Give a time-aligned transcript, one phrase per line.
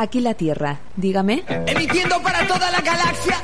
[0.00, 1.44] Aquí la Tierra, dígame.
[1.66, 3.36] Emitiendo para toda la galaxia.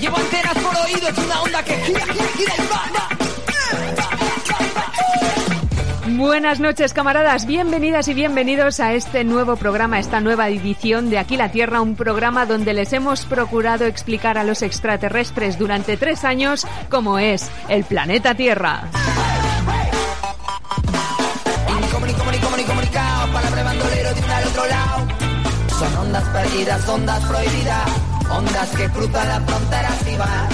[0.00, 3.08] Llevo antenas por oído, es una onda que gira, gira, gira y va, va.
[6.16, 7.46] Buenas noches, camaradas.
[7.46, 11.96] Bienvenidas y bienvenidos a este nuevo programa, esta nueva edición de Aquí la Tierra, un
[11.96, 17.82] programa donde les hemos procurado explicar a los extraterrestres durante tres años cómo es el
[17.82, 18.88] planeta Tierra.
[26.54, 27.90] Ondas prohibidas,
[28.30, 30.48] ondas que cruzan las fronteras y van.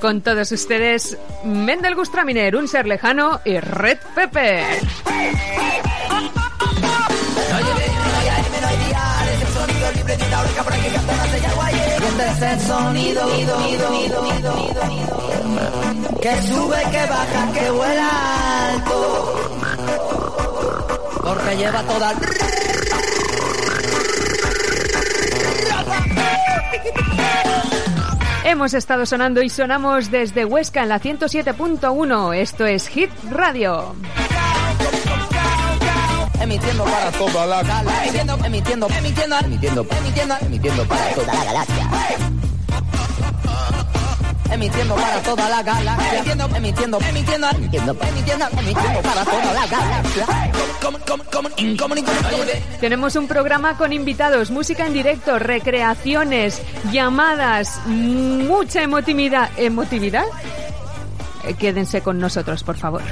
[0.00, 4.64] Con todos ustedes, Mendel Gustraminer, un ser lejano y Red Pepe.
[16.22, 18.10] que sube, que baja, que vuela.
[21.24, 22.12] Porque lleva toda
[28.44, 32.36] Hemos estado sonando y sonamos desde Huesca en la 107.1.
[32.36, 33.94] Esto es Hit Radio.
[36.40, 38.04] emitiendo para toda la galaxia.
[38.04, 42.33] Emitiendo, emitiendo, emitiendo, emitiendo, emitiendo, emitiendo para toda la galaxia.
[44.54, 46.18] Emitiendo para toda la galaxia.
[46.18, 50.26] Emitiendo, emitiendo, emitiendo, emitiendo, emitiendo, emitiendo para toda la galaxia.
[52.80, 59.50] Tenemos un programa con invitados, música en directo, recreaciones, llamadas, mucha emotividad.
[59.56, 60.24] ¿Emotividad?
[61.44, 63.02] Eh, Quédense con nosotros, por favor.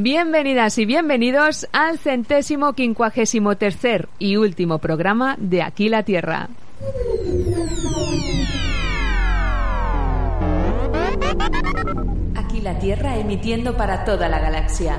[0.00, 6.50] Bienvenidas y bienvenidos al centésimo quincuagésimo tercer y último programa de Aquí la Tierra.
[12.36, 14.94] Aquí la Tierra emitiendo para toda la galaxia.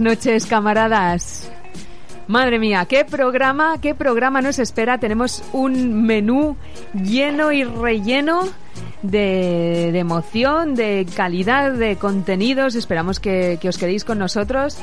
[0.00, 1.50] Noches, camaradas.
[2.28, 4.98] Madre mía, qué programa, qué programa nos espera.
[4.98, 6.56] Tenemos un menú
[6.94, 8.48] lleno y relleno
[9.02, 12.74] de, de emoción, de calidad, de contenidos.
[12.74, 14.78] Esperamos que, que os quedéis con nosotros.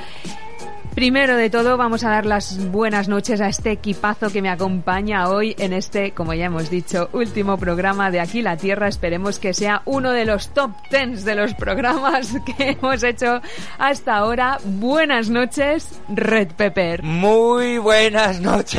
[0.99, 5.29] Primero de todo, vamos a dar las buenas noches a este equipazo que me acompaña
[5.29, 8.89] hoy en este, como ya hemos dicho, último programa de Aquí la Tierra.
[8.89, 13.39] Esperemos que sea uno de los top tens de los programas que hemos hecho
[13.77, 14.57] hasta ahora.
[14.65, 17.01] Buenas noches, Red Pepper.
[17.01, 18.77] Muy buenas noches.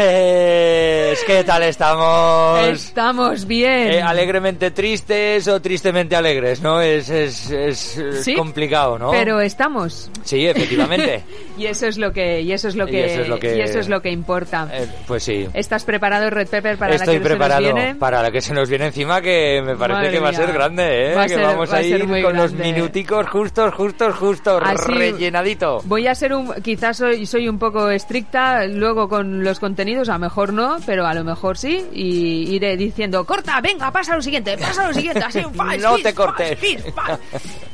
[1.27, 2.69] ¿Qué tal estamos?
[2.69, 3.93] Estamos bien.
[3.93, 6.83] Eh, alegremente tristes o tristemente alegres, ¿no?
[6.83, 9.11] Es, es, es, Sí, complicado, ¿no?
[9.11, 10.11] Pero estamos.
[10.23, 11.25] Sí, efectivamente.
[11.61, 13.63] Y eso es lo que, y eso es lo Y que, eso es lo que-
[13.63, 14.69] es lo que importa.
[14.73, 15.47] Eh, pues sí.
[15.55, 17.95] ¿Estás preparado, Red Pepper, para Estoy la que preparado se nos viene?
[17.97, 20.53] para la que se nos viene encima, que me parece Madre que va a ser
[20.53, 21.15] grande, ¿eh?
[21.15, 25.81] Va que ser- vamos va a, ir con los minuticos justos, justos, justos, Así- rellenadito.
[25.85, 30.15] Voy a ser un, quizás soy, soy un poco estricta luego con los contenidos, a
[30.15, 34.17] lo mejor no, pero a lo mejor sí, y iré diciendo, corta, venga, pasa a
[34.17, 36.59] lo siguiente, pasa a lo siguiente, así, fast, No te cortes.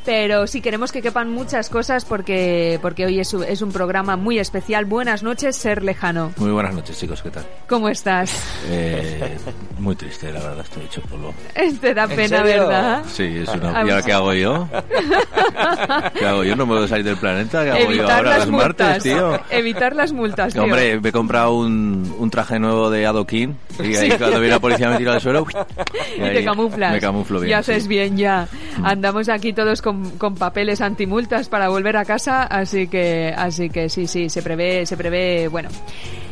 [0.04, 4.16] Pero sí queremos que quepan muchas cosas porque, porque hoy es, un- es un programa
[4.16, 4.84] muy especial.
[4.84, 6.32] Buenas noches, Ser Lejano.
[6.36, 7.44] Muy buenas noches, chicos, ¿qué tal?
[7.68, 8.42] ¿Cómo estás?
[8.68, 9.36] Eh,
[9.78, 11.32] muy triste, la verdad, estoy hecho polvo.
[11.80, 12.66] Te da ¿En pena, serio?
[12.66, 13.04] ¿verdad?
[13.10, 13.70] Sí, es Ah, una...
[13.86, 14.68] ¿Y ahora qué hago yo?
[16.18, 16.56] ¿Qué hago yo?
[16.56, 17.64] ¿No me puedo salir del planeta?
[17.64, 18.86] ¿Qué hago yo Evitar ahora las los multas.
[18.88, 19.40] martes, tío?
[19.50, 20.62] Evitar las multas, tío.
[20.62, 24.60] Hombre, me he comprado un, un traje nuevo de adoquín y ahí cuando viene la
[24.60, 25.46] policía me tira al suelo
[26.16, 26.92] y te camuflas.
[26.92, 27.50] Me camuflo bien.
[27.50, 27.88] Y haces sí.
[27.88, 27.90] Mm.
[27.90, 28.48] bien ya.
[28.82, 33.88] Andamos aquí todos con, con papeles antimultas para volver a casa, así que, así que
[33.88, 35.68] sí, sí, se prevé, se prevé, bueno.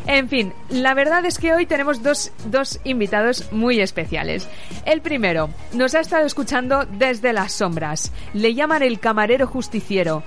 [0.06, 4.48] En fin, la verdad es que hoy tenemos dos, dos invitados muy especiales.
[4.84, 8.12] El primero nos ha estado escuchando desde las sombras.
[8.34, 10.22] Le llaman el camarero justiciero.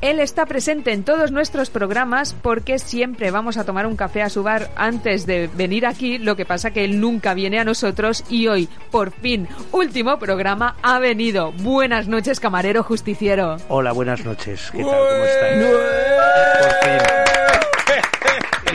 [0.00, 4.30] Él está presente en todos nuestros programas porque siempre vamos a tomar un café a
[4.30, 6.18] su bar antes de venir aquí.
[6.18, 10.76] Lo que pasa que él nunca viene a nosotros y hoy, por fin, último programa,
[10.82, 11.52] ha venido.
[11.52, 13.56] Buenas noches, camarero justiciero.
[13.68, 14.70] Hola, buenas noches.
[14.70, 14.90] ¿Qué tal?
[14.90, 15.64] ¿Cómo estáis?
[16.60, 17.73] Por fin.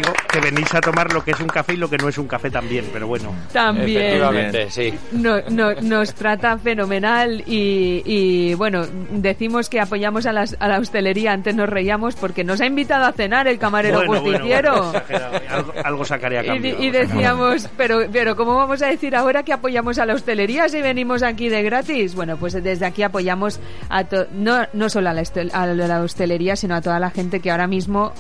[0.02, 2.18] Digo que venís a tomar lo que es un café y lo que no es
[2.18, 3.34] un café también, pero bueno.
[3.52, 4.02] También.
[4.02, 4.94] Efectivamente, sí.
[5.12, 10.80] No- no- nos trata fenomenal y, y, bueno, decimos que apoyamos a, las- a la
[10.80, 11.34] hostelería.
[11.34, 14.92] Antes nos reíamos porque nos ha invitado a cenar el camarero Bueno, justiciero.
[14.92, 16.76] bueno, algo, algo sacaré a Y, cambio.
[16.80, 20.82] y decíamos, pero, pero ¿cómo vamos a decir ahora que apoyamos a la hostelería si
[20.82, 22.16] venimos aquí de gratis?
[22.16, 23.60] Bueno, pues desde aquí apoyamos
[23.90, 25.24] a to- no, no solo a la,
[25.54, 28.14] a la hostelería, sino a toda la gente que ahora mismo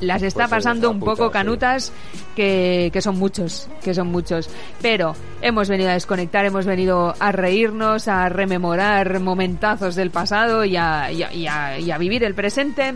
[0.00, 1.92] las está Pues es pasando un poco canutas,
[2.36, 4.48] que, que son muchos, que son muchos.
[4.80, 10.76] Pero hemos venido a desconectar, hemos venido a reírnos, a rememorar momentazos del pasado y
[10.76, 12.94] a, y a- y a- y a vivir el presente.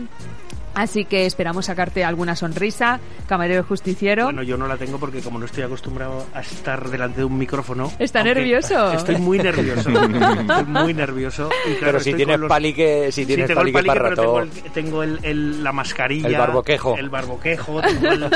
[0.75, 4.25] Así que esperamos sacarte alguna sonrisa, camarero justiciero.
[4.25, 7.37] Bueno, yo no la tengo porque como no estoy acostumbrado a estar delante de un
[7.37, 7.91] micrófono...
[7.99, 8.91] Está nervioso.
[8.93, 9.89] Estoy muy nervioso.
[9.89, 11.49] estoy muy nervioso.
[11.65, 14.15] Y claro, Pero si tienes los- palique, si Sí, tienes tengo el palique palique, para
[14.15, 16.27] pero tengo, el- el- el- la mascarilla.
[16.27, 16.97] El barboquejo.
[16.97, 17.81] El barboquejo.
[17.83, 18.29] el-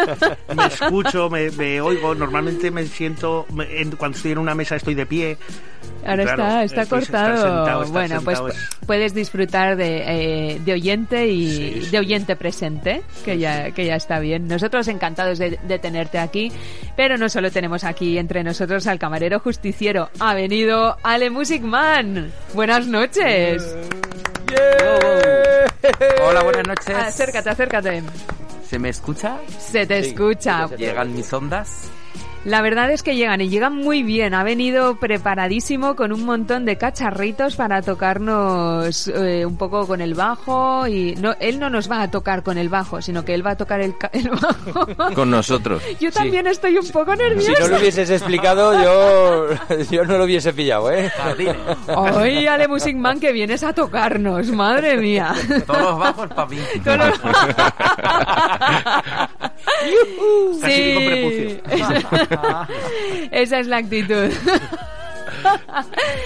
[0.55, 2.13] me escucho, me, me oigo.
[2.13, 3.45] Normalmente me siento...
[3.53, 5.37] me- en- cuando estoy en una mesa estoy de pie.
[6.05, 7.35] Ahora Claro, está, está cortado.
[7.35, 11.89] sentado, bueno, sentado pues es- puedes disfrutar de, eh, de oyente y Sí, sí.
[11.91, 14.47] de oyente presente, que ya, que ya está bien.
[14.47, 16.51] Nosotros encantados de, de tenerte aquí,
[16.95, 22.31] pero no solo tenemos aquí entre nosotros al camarero justiciero, ha venido Ale Music Man.
[22.53, 23.75] Buenas noches.
[26.27, 26.89] Hola, buenas noches.
[26.95, 28.03] Acércate, acércate.
[28.67, 29.37] ¿Se me escucha?
[29.59, 30.67] Se te Sí, escucha.
[30.77, 31.89] ¿Llegan mis ondas?
[32.47, 34.33] La verdad es que llegan y llegan muy bien.
[34.33, 40.13] Ha venido preparadísimo con un montón de cacharritos para tocarnos eh, un poco con el
[40.13, 43.45] bajo y no, él no nos va a tocar con el bajo, sino que él
[43.45, 45.13] va a tocar el, ca- el bajo.
[45.13, 45.83] Con nosotros.
[45.99, 49.47] Yo también estoy un poco Si no lo huvieses explicado, yo,
[49.91, 51.11] yo no lo hubiese pillado, ¿eh?
[51.97, 55.33] Hoy Ale Music Man que vienes a tocarnos, madre mía.
[55.65, 56.57] Todos los bajos para mí.
[60.61, 61.61] Casi digo prepucio.
[63.31, 64.29] Esa es la actitud.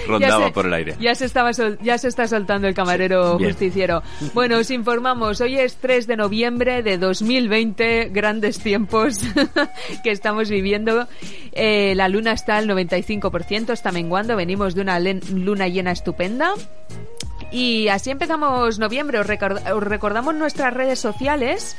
[0.06, 0.96] Rondaba Ya se- por el aire.
[1.00, 4.02] Ya se, estaba sol- ya se está soltando el camarero justiciero.
[4.32, 9.20] Bueno, os informamos, hoy es 3 de noviembre de 2020, grandes tiempos
[10.04, 11.06] que estamos viviendo.
[11.52, 16.54] Eh, la luna está al 95%, está menguando, venimos de una len- luna llena estupenda.
[17.52, 19.18] Y así empezamos noviembre.
[19.20, 21.76] Os, record- os recordamos nuestras redes sociales,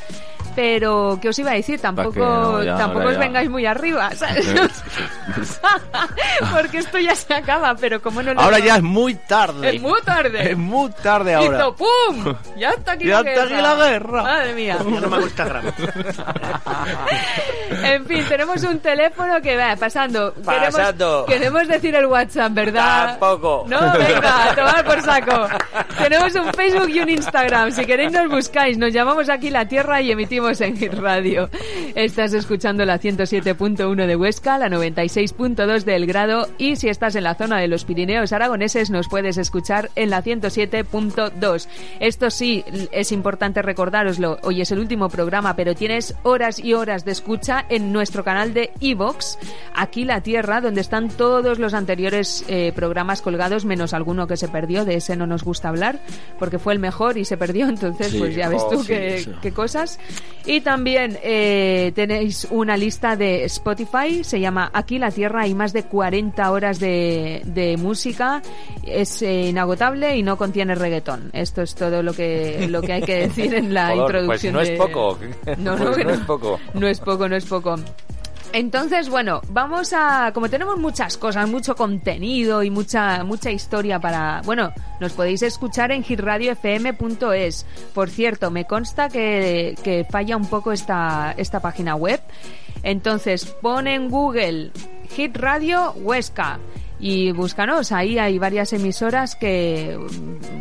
[0.55, 1.79] pero ¿qué os iba a decir?
[1.81, 3.19] Tampoco, que no, ya, tampoco os ya.
[3.19, 4.45] vengáis muy arriba, ¿sabes?
[6.51, 9.75] Porque esto ya se acaba, pero como no lo Ahora ya es muy tarde.
[9.75, 10.51] es muy tarde.
[10.51, 11.57] Es muy tarde ahora.
[11.57, 12.35] Hizo ¡pum!
[12.57, 13.55] Ya está aquí Ya la está guerra.
[13.55, 14.23] aquí la guerra.
[14.23, 14.77] Madre mía.
[14.79, 15.65] Ya no me Instagram.
[17.83, 20.33] En fin, tenemos un teléfono que va pasando.
[20.45, 21.25] Pasando.
[21.25, 23.17] Queremos, queremos decir el WhatsApp, ¿verdad?
[23.19, 23.65] Tampoco.
[23.67, 25.47] No, venga, a tomar por saco.
[25.97, 27.71] Tenemos un Facebook y un Instagram.
[27.71, 28.77] Si queréis nos buscáis.
[28.77, 31.49] Nos llamamos aquí La Tierra y emitimos en Radio.
[31.95, 37.35] Estás escuchando la 107.1 de Huesca, la 96.2 del Grado y si estás en la
[37.35, 41.67] zona de los Pirineos aragoneses nos puedes escuchar en la 107.2.
[41.99, 44.39] Esto sí, es importante recordároslo.
[44.43, 48.53] Hoy es el último programa, pero tienes horas y horas de escucha en nuestro canal
[48.53, 49.37] de Evox,
[49.75, 54.47] aquí La Tierra, donde están todos los anteriores eh, programas colgados, menos alguno que se
[54.47, 54.85] perdió.
[54.85, 55.99] De ese no nos gusta hablar,
[56.39, 57.67] porque fue el mejor y se perdió.
[57.67, 59.31] Entonces, Sí, pues ya ves oh, tú sí, qué, sí.
[59.41, 59.99] qué cosas.
[60.45, 65.71] Y también eh, tenéis una lista de Spotify, se llama Aquí la Tierra, hay más
[65.73, 68.41] de 40 horas de, de música,
[68.85, 71.29] es eh, inagotable y no contiene reggaetón.
[71.33, 74.53] Esto es todo lo que, lo que hay que decir en la Joder, pues introducción.
[74.53, 75.17] no es de- poco.
[75.57, 76.59] No, no, Pues que no es poco.
[76.73, 77.75] No es poco, no es poco.
[78.53, 84.43] Entonces, bueno, vamos a, como tenemos muchas cosas, mucho contenido y mucha mucha historia para,
[84.45, 87.65] bueno, nos podéis escuchar en hitradiofm.es.
[87.95, 92.21] Por cierto, me consta que, que falla un poco esta esta página web.
[92.83, 94.71] Entonces, pon en Google
[95.09, 96.59] Hit Radio Huesca
[96.99, 99.97] y búscanos, ahí hay varias emisoras que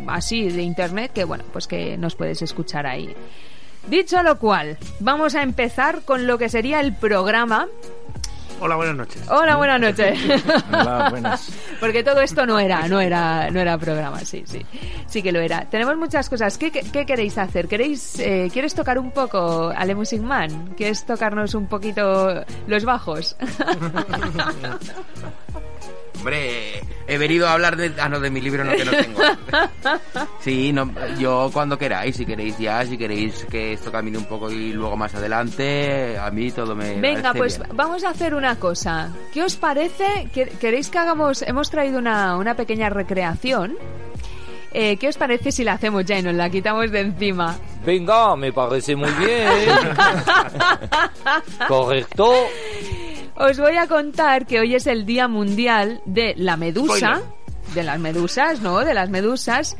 [0.07, 3.15] así de internet que bueno, pues que nos puedes escuchar ahí.
[3.87, 7.67] Dicho lo cual, vamos a empezar con lo que sería el programa.
[8.59, 9.21] Hola, buenas noches.
[9.29, 10.17] Hola, buenas noches.
[10.71, 11.51] Hola, buenas.
[11.81, 14.65] Porque todo esto no era, no era, no era programa, sí, sí,
[15.05, 15.65] sí que lo era.
[15.69, 16.57] Tenemos muchas cosas.
[16.57, 17.67] ¿Qué, qué, qué queréis hacer?
[17.67, 20.75] ¿Queréis, eh, ¿Quieres tocar un poco Ale Music Man?
[20.77, 23.35] ¿Quieres tocarnos un poquito los bajos?
[26.23, 27.91] hombre, he venido a hablar de...
[27.99, 29.19] Ah, no, de mi libro, no, que no tengo.
[30.39, 30.89] Sí, no,
[31.19, 34.95] yo cuando queráis, si queréis ya, si queréis que esto camine un poco y luego
[34.97, 37.69] más adelante, a mí todo me Venga, pues bien.
[37.75, 39.09] vamos a hacer una cosa.
[39.33, 40.29] ¿Qué os parece?
[40.33, 41.41] ¿Que- ¿Queréis que hagamos?
[41.41, 43.75] Hemos traído una, una pequeña recreación.
[44.73, 47.55] Eh, ¿Qué os parece si la hacemos ya y nos la quitamos de encima?
[47.85, 49.47] Venga, me parece muy bien.
[51.67, 52.33] Correcto.
[53.35, 57.21] Os voy a contar que hoy es el Día Mundial de la Medusa,
[57.75, 58.79] de las medusas, ¿no?
[58.79, 59.77] De las medusas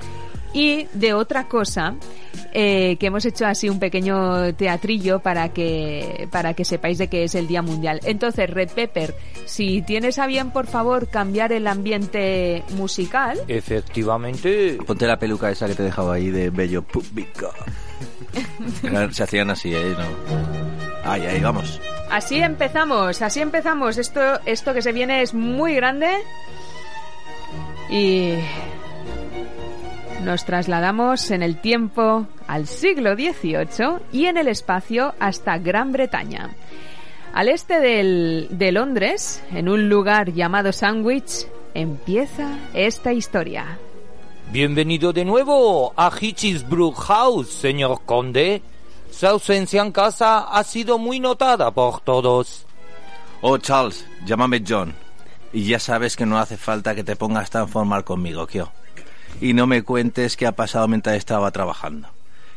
[0.53, 1.95] y de otra cosa
[2.53, 7.23] eh, que hemos hecho así un pequeño teatrillo para que para que sepáis de qué
[7.23, 7.99] es el Día Mundial.
[8.03, 13.39] Entonces, Red Pepper, si tienes a bien, por favor, cambiar el ambiente musical.
[13.47, 14.77] Efectivamente.
[14.85, 17.51] Ponte la peluca esa que te he dejado ahí de bello público.
[19.11, 19.95] Se hacían así, ¿eh?
[19.97, 21.11] No.
[21.11, 21.81] Ahí, ahí, vamos.
[22.09, 23.97] Así empezamos, así empezamos.
[23.97, 26.09] Esto, esto que se viene es muy grande.
[27.89, 28.35] Y
[30.23, 36.51] nos trasladamos en el tiempo al siglo XVIII y en el espacio hasta Gran Bretaña.
[37.33, 43.77] Al este del- de Londres, en un lugar llamado Sandwich, empieza esta historia.
[44.51, 48.61] Bienvenido de nuevo a Hitchesbrook House, señor conde.
[49.11, 52.65] Su ausencia en casa ha sido muy notada por todos.
[53.41, 54.93] Oh, Charles, llámame John.
[55.51, 58.71] Y ya sabes que no hace falta que te pongas tan formal conmigo, Kyo.
[59.41, 62.09] Y no me cuentes qué ha pasado mientras estaba trabajando.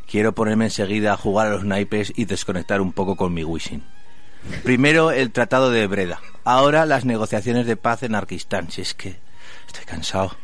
[0.09, 3.83] Quiero ponerme enseguida a jugar a los naipes y desconectar un poco con mi wishing.
[4.63, 6.21] Primero el Tratado de Breda.
[6.45, 8.71] Ahora las negociaciones de paz en Arquistán.
[8.71, 9.17] Si es que
[9.67, 10.37] estoy cansado.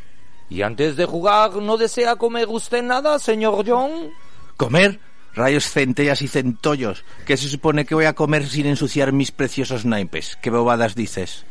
[0.51, 4.11] Y antes de jugar, ¿no desea comer usted nada, señor John?
[4.57, 5.01] ¿Comer?
[5.35, 7.05] Rayos, centellas y centollos.
[7.25, 10.37] ¿Qué se supone que voy a comer sin ensuciar mis preciosos naipes?
[10.43, 11.47] ¿Qué bobadas dices?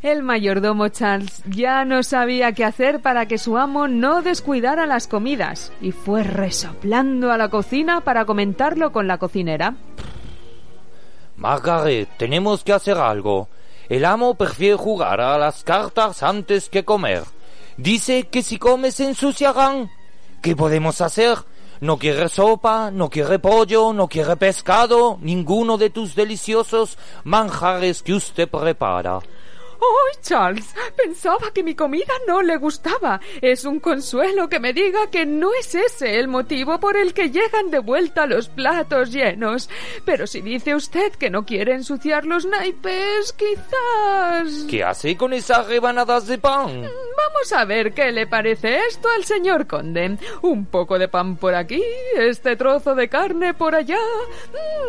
[0.00, 5.08] El mayordomo Charles ya no sabía qué hacer para que su amo no descuidara las
[5.08, 9.74] comidas y fue resoplando a la cocina para comentarlo con la cocinera.
[11.36, 13.48] Margaret, tenemos que hacer algo.
[13.88, 17.24] El amo prefiere jugar a las cartas antes que comer.
[17.76, 19.90] Dice que si come se ensuciarán.
[20.40, 21.38] ¿Qué podemos hacer?
[21.80, 28.14] No quiere sopa, no quiere pollo, no quiere pescado, ninguno de tus deliciosos manjares que
[28.14, 29.20] usted prepara.
[29.80, 30.74] ¡Ay, Charles!
[30.96, 33.20] Pensaba que mi comida no le gustaba.
[33.40, 37.30] Es un consuelo que me diga que no es ese el motivo por el que
[37.30, 39.68] llegan de vuelta los platos llenos.
[40.04, 44.66] Pero si dice usted que no quiere ensuciar los naipes, quizás...
[44.68, 46.82] ¿Qué hace con esas rebanadas de pan?
[46.82, 50.18] Vamos a ver qué le parece esto al señor conde.
[50.42, 51.82] Un poco de pan por aquí,
[52.16, 53.98] este trozo de carne por allá,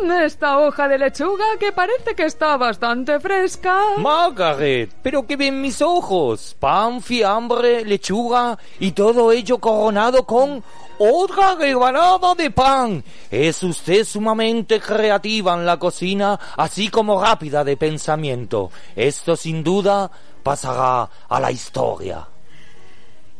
[0.02, 3.80] mm, esta hoja de lechuga que parece que está bastante fresca.
[3.98, 6.56] Margaret, pero que ven mis ojos.
[6.58, 10.62] Pan, fiambre, lechuga y todo ello coronado con
[10.98, 13.02] otra rebanada de pan.
[13.30, 18.70] Es usted sumamente creativa en la cocina, así como rápida de pensamiento.
[18.94, 20.10] Esto sin duda
[20.42, 22.26] pasará a la historia.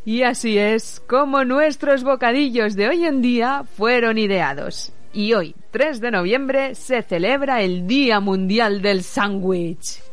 [0.03, 4.91] Y así es como nuestros bocadillos de hoy en día fueron ideados.
[5.13, 10.10] Y hoy, 3 de noviembre, se celebra el Día Mundial del Sándwich.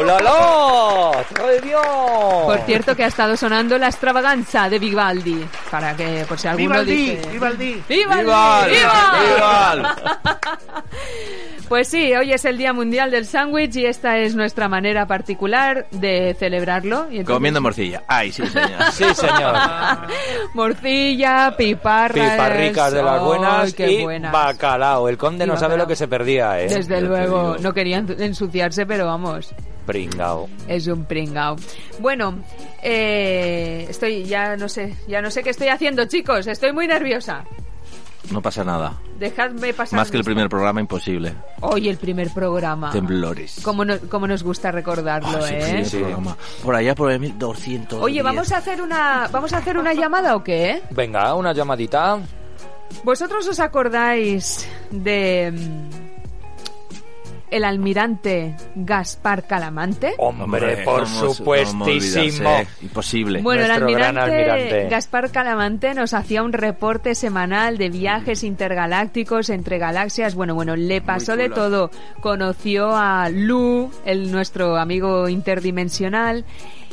[0.00, 1.24] ¡Hola, la!
[1.34, 1.76] ¡Très bien!
[2.44, 5.44] Por cierto que ha estado sonando la extravaganza de Vivaldi.
[5.70, 6.96] Para que, por si alguno ¡Vivaldi!
[6.96, 7.28] dice...
[7.30, 7.82] ¡Vivaldi!
[7.88, 8.22] ¡Vivaldi!
[8.24, 8.70] ¡Vival!
[8.70, 9.96] ¡Viva!
[11.68, 15.86] Pues sí, hoy es el Día Mundial del Sándwich y esta es nuestra manera particular
[15.90, 17.02] de celebrarlo.
[17.10, 18.02] Y entonces- Comiendo morcilla.
[18.06, 18.70] Ay, sí, señor.
[18.92, 19.54] Sí, señor.
[20.54, 22.30] Morcilla, piparras...
[22.32, 24.32] Piparricas de las ¡Ay, buenas qué y buenas!
[24.32, 25.10] bacalao.
[25.10, 26.68] El conde Y no sabe lo que se perdía, ¿eh?
[26.68, 30.48] Desde luego, no querían ensuciarse, pero vamos, Pringao.
[30.68, 31.56] es un pringao.
[32.00, 32.38] Bueno,
[32.82, 37.44] eh, estoy, ya no sé, ya no sé qué estoy haciendo, chicos, estoy muy nerviosa.
[38.30, 38.94] No pasa nada.
[39.18, 39.98] Dejadme pasar.
[39.98, 41.34] Más que el primer programa, imposible.
[41.60, 42.90] Hoy el primer programa.
[42.90, 43.60] Temblores.
[43.62, 45.60] Como, no- como nos gusta recordarlo, Ah, sí, ¿eh?
[45.62, 45.96] primer Sí.
[45.98, 46.36] programa.
[46.62, 48.00] Por allá por el 1200.
[48.02, 50.82] Oye, vamos a hacer una, vamos a hacer una llamada o qué?
[50.90, 52.18] Venga, una llamadita.
[53.04, 55.52] ¿Vosotros os acordáis de
[57.50, 60.14] el almirante Gaspar Calamante?
[60.18, 61.84] Hombre, por ¿cómo- supuestísimo.
[61.84, 61.84] cómo
[62.50, 62.68] olvidarse?
[62.82, 63.42] Imposible.
[63.42, 64.88] Bueno, el Nuestro gran almirante, almirante.
[64.88, 70.34] Gaspar Calamante nos hacía un reporte semanal de viajes intergalácticos entre galaxias.
[70.34, 71.90] Bueno, bueno, le pasó de todo.
[72.20, 76.44] Conoció a Lu, el nuestro amigo interdimensional,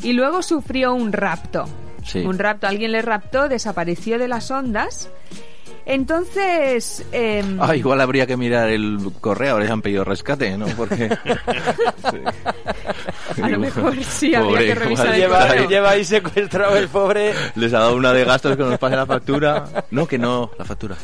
[0.03, 1.65] y luego sufrió un rapto.
[2.03, 2.19] Sí.
[2.19, 5.09] Un rapto, alguien le raptó, desapareció de las ondas.
[5.85, 10.65] Entonces, em, Ah, igual habría que mirar el correo, ahora ya han pedido rescate, ¿no?
[10.77, 11.09] Porque...
[13.35, 13.41] Sí.
[13.41, 15.69] A lo mejor sí, habría que revisar el Lleva, correo.
[15.69, 17.33] lleva ahí secuestrado el pobre.
[17.55, 19.65] Les ha dado una de gastos que nos pase la factura.
[19.91, 20.95] No, que no, la factura.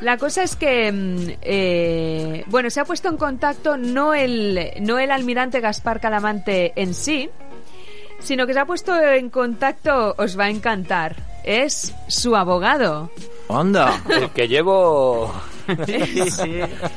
[0.00, 4.98] La cosa es que, mm, eh, bueno, se ha puesto en contacto no el, no
[4.98, 7.30] el almirante Gaspar Calamante en sí,
[8.20, 11.16] sino que se ha puesto en contacto, os va a encantar,
[11.48, 13.10] es su abogado.
[13.48, 14.02] ¡Anda!
[14.10, 15.32] El que llevo.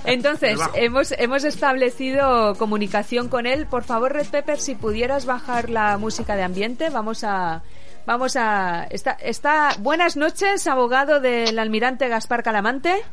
[0.05, 3.65] Entonces, hemos, hemos establecido comunicación con él.
[3.65, 7.63] Por favor, Red Pepper, si pudieras bajar la música de ambiente, vamos a...
[8.05, 8.87] Vamos a...
[8.89, 13.03] Está, está, buenas noches, abogado del almirante Gaspar Calamante.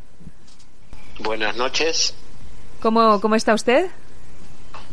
[1.20, 2.14] Buenas noches.
[2.80, 3.90] ¿Cómo, cómo está usted?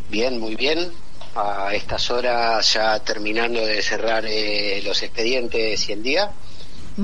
[0.09, 0.91] Bien, muy bien.
[1.35, 6.31] A estas horas ya terminando de cerrar eh, los expedientes y el día.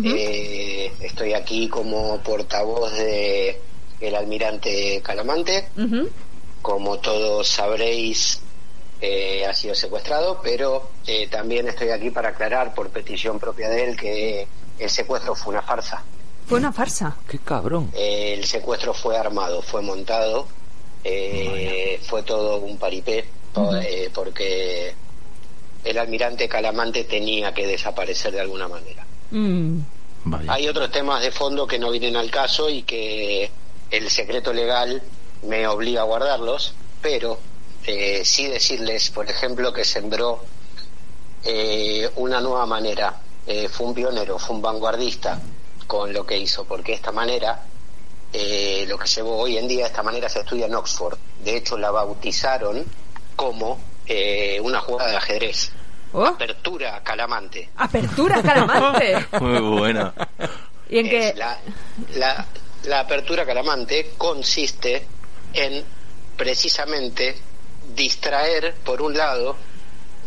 [0.03, 3.59] Eh, estoy aquí como portavoz de
[4.00, 5.67] el almirante Calamante.
[6.61, 8.39] Como todos sabréis,
[9.01, 13.83] eh, ha sido secuestrado, pero eh, también estoy aquí para aclarar por petición propia de
[13.83, 14.47] él que
[14.77, 16.03] el secuestro fue una farsa.
[16.47, 17.17] Fue una farsa.
[17.27, 17.91] Qué cabrón.
[17.95, 20.47] Eh, el secuestro fue armado, fue montado,
[21.03, 24.93] eh, fue todo un paripé, eh, porque
[25.84, 29.05] el almirante Calamante tenía que desaparecer de alguna manera.
[29.31, 29.79] Mm.
[30.24, 30.53] Vaya.
[30.53, 33.50] Hay otros temas de fondo que no vienen al caso y que
[33.89, 35.01] el secreto legal
[35.43, 37.39] me obliga a guardarlos, pero
[37.86, 40.43] eh, sí decirles, por ejemplo, que sembró
[41.43, 43.20] eh, una nueva manera.
[43.46, 45.39] Eh, fue un pionero, fue un vanguardista
[45.88, 47.63] con lo que hizo, porque esta manera,
[48.31, 51.17] eh, lo que se ve hoy en día, esta manera se estudia en Oxford.
[51.43, 52.86] De hecho, la bautizaron
[53.41, 55.71] como eh, una jugada de ajedrez.
[56.13, 57.69] Oh, Apertura calamante.
[57.75, 59.25] apertura calamante.
[59.39, 60.13] Muy buena.
[60.88, 61.33] ¿Y en qué?
[61.36, 61.57] La,
[62.17, 62.45] la,
[62.83, 65.07] la apertura calamante consiste
[65.53, 65.83] en
[66.38, 67.36] precisamente
[67.95, 69.55] distraer por un lado,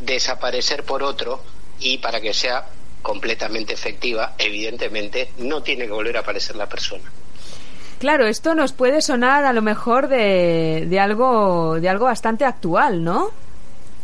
[0.00, 1.40] desaparecer por otro
[1.78, 2.66] y para que sea
[3.00, 7.04] completamente efectiva, evidentemente no tiene que volver a aparecer la persona.
[8.04, 13.30] Claro, esto nos puede sonar a lo mejor de, algo de algo bastante actual, ¿no?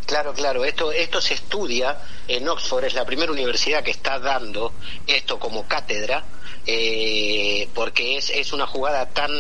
[0.07, 4.73] Claro, claro, esto, esto se estudia en Oxford, es la primera universidad que está dando
[5.07, 6.25] esto como cátedra,
[6.67, 9.31] eh, porque es, es una jugada tan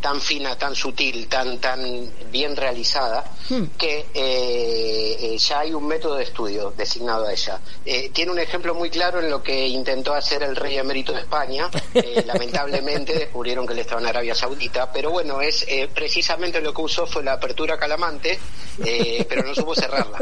[0.00, 3.64] tan fina, tan sutil, tan tan bien realizada, Hmm.
[3.78, 7.58] que eh, eh, ya hay un método de estudio designado a ella.
[7.86, 11.20] Eh, tiene un ejemplo muy claro en lo que intentó hacer el rey emérito de
[11.20, 11.70] España.
[11.94, 16.74] Eh, lamentablemente descubrieron que él estaba en Arabia Saudita, pero bueno, es eh, precisamente lo
[16.74, 18.38] que usó fue la apertura calamante,
[18.84, 20.18] eh, pero no supo cerrarla.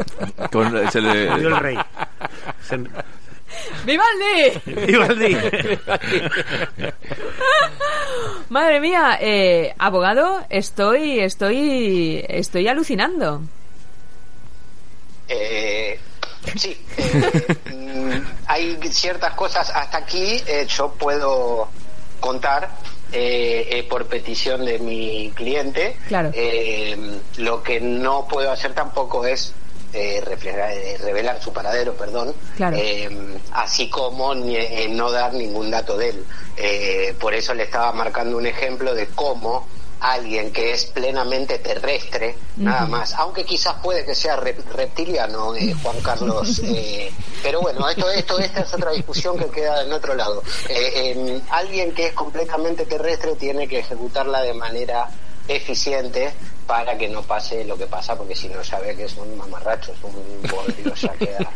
[0.51, 1.77] Con- se le- el rey.
[2.67, 2.79] Se-
[3.85, 4.61] ¡Vivaldi!
[4.65, 5.37] Vivaldi.
[8.49, 13.41] Madre mía, eh, abogado, estoy estoy estoy alucinando.
[15.27, 15.99] Eh,
[16.55, 18.11] sí, eh, mm,
[18.47, 21.67] hay ciertas cosas hasta aquí eh, yo puedo
[22.19, 22.69] contar
[23.11, 25.97] eh, eh, por petición de mi cliente.
[26.07, 26.31] Claro.
[26.33, 29.53] Eh, lo que no puedo hacer tampoco es
[29.97, 32.77] eh, eh, revelar su paradero, perdón, Claro.
[32.79, 33.09] Eh,
[33.53, 36.25] así como ni- eh, no dar ningún dato de él.
[36.57, 39.67] Eh, por eso le estaba marcando un ejemplo de cómo
[39.99, 45.73] alguien que es plenamente terrestre, nada más, aunque quizás puede que sea rep- reptiliano, eh,
[45.81, 50.13] Juan Carlos, eh, pero bueno, esto, esto, esta es otra discusión que queda en otro
[50.13, 50.43] lado.
[50.69, 55.07] Eh, em, alguien que es completamente terrestre tiene que ejecutarla de manera
[55.47, 56.31] eficiente
[56.65, 59.93] para que no pase lo que pasa, porque si no sabe que es un mamarracho,
[59.93, 61.51] es un bodrio, ya queda.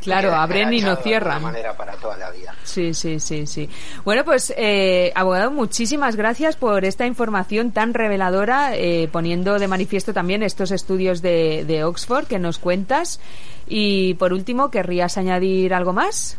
[0.00, 1.32] Claro, queda abren y no de cierran.
[1.34, 2.54] alguna manera para toda la vida.
[2.64, 3.68] Sí, sí, sí, sí.
[4.06, 10.14] Bueno, pues, eh, abogado, muchísimas gracias por esta información tan reveladora, eh, poniendo de manifiesto
[10.14, 13.20] también estos estudios de, de Oxford que nos cuentas.
[13.66, 16.38] Y por último, ¿querrías añadir algo más?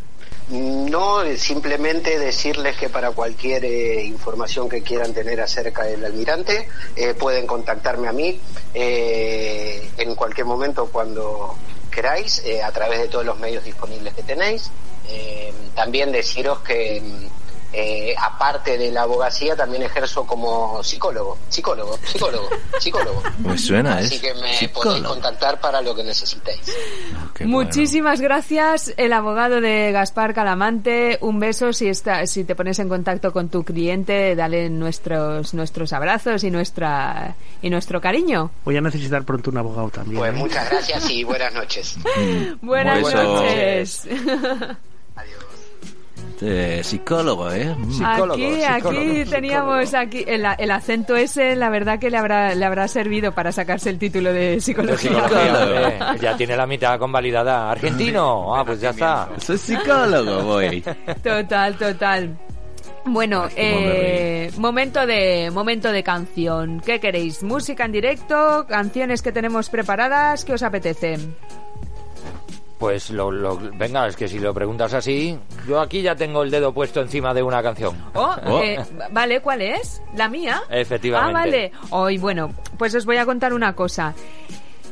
[0.50, 6.68] No, eh, simplemente decirles que para cualquier eh, información que quieran tener acerca del almirante,
[6.96, 8.40] eh, pueden contactarme a mí
[8.74, 11.56] eh, en cualquier momento cuando
[11.92, 14.72] queráis, eh, a través de todos los medios disponibles que tenéis.
[15.76, 17.39] También deciros que, mm,
[17.72, 23.24] eh, aparte de la abogacía, también ejerzo como psicólogo, psicólogo, psicólogo, psicólogo.
[23.40, 24.22] Me suena, Así ¿es?
[24.22, 26.62] que me podéis contactar para lo que necesitéis.
[27.36, 27.58] Qué bueno.
[27.60, 31.18] Muchísimas gracias, el abogado de Gaspar Calamante.
[31.22, 35.94] Un beso si está, si te pones en contacto con tu cliente, dale nuestros nuestros
[35.94, 38.52] abrazos y nuestra y nuestro cariño.
[38.66, 40.18] Voy a necesitar pronto un abogado también.
[40.18, 40.38] Pues ¿eh?
[40.38, 41.98] muchas gracias y buenas noches.
[42.62, 43.24] Buenas Beso.
[43.24, 44.08] noches.
[45.16, 45.49] Adiós.
[46.42, 47.76] Eh, psicólogo, ¿eh?
[47.78, 47.92] Mm.
[47.92, 52.56] Psicólogo, aquí, psicólogo, aquí teníamos aquí el, el acento ese, la verdad que le habrá,
[52.56, 56.16] le habrá servido para sacarse el título de De psicología.
[56.22, 57.70] Ya tiene la mitad convalidada.
[57.72, 58.56] ¿Argentino?
[58.56, 59.30] Ah, pues ya está.
[59.38, 60.82] Soy psicólogo, voy.
[61.24, 62.38] Total, total.
[63.06, 66.82] Bueno, eh, momento de momento de canción.
[66.86, 67.44] ¿Qué queréis?
[67.44, 68.66] ¿Música en directo?
[68.68, 70.46] ¿Canciones que tenemos preparadas?
[70.46, 71.18] ¿Qué os apetece?
[72.80, 75.38] Pues lo, lo- venga, es que si lo preguntas así,
[75.68, 77.94] yo aquí ya tengo el dedo puesto encima de una canción.
[78.16, 78.62] Oh, Oh.
[78.64, 78.80] eh,
[79.12, 80.02] vale, ¿cuál es?
[80.16, 80.62] ¿La mía?
[80.70, 81.36] Efectivamente.
[81.38, 81.72] Ah, vale.
[81.90, 84.14] Hoy, bueno, pues os voy a contar una cosa.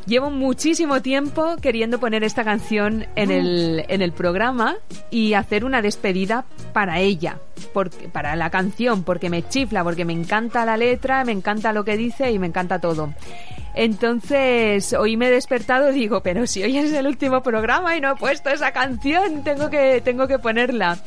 [0.07, 4.77] Llevo muchísimo tiempo queriendo poner esta canción en el, en el programa
[5.11, 7.39] y hacer una despedida para ella,
[7.73, 11.83] porque, para la canción, porque me chifla, porque me encanta la letra, me encanta lo
[11.83, 13.13] que dice y me encanta todo.
[13.75, 17.99] Entonces, hoy me he despertado y digo, pero si hoy es el último programa y
[17.99, 20.99] no he puesto esa canción, tengo que, tengo que ponerla.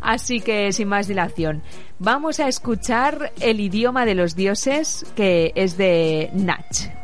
[0.00, 1.60] Así que, sin más dilación,
[1.98, 7.03] vamos a escuchar el idioma de los dioses, que es de Nach.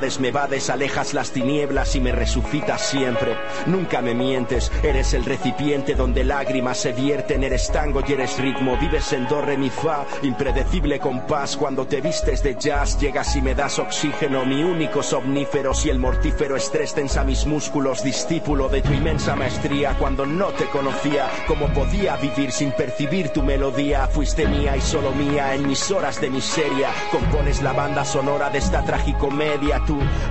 [0.19, 3.37] me vades, alejas las tinieblas y me resucitas siempre.
[3.67, 8.77] Nunca me mientes, eres el recipiente donde lágrimas se vierten, eres tango y eres ritmo,
[8.77, 11.55] vives en do, re, mi, fa, impredecible compás.
[11.55, 15.73] Cuando te vistes de jazz, llegas y me das oxígeno, mi único somnífero.
[15.75, 19.95] Si el mortífero estrés tensa mis músculos, discípulo de tu inmensa maestría.
[19.99, 24.07] Cuando no te conocía, cómo podía vivir sin percibir tu melodía.
[24.07, 26.89] Fuiste mía y solo mía en mis horas de miseria.
[27.11, 29.83] Compones la banda sonora de esta tragicomedia.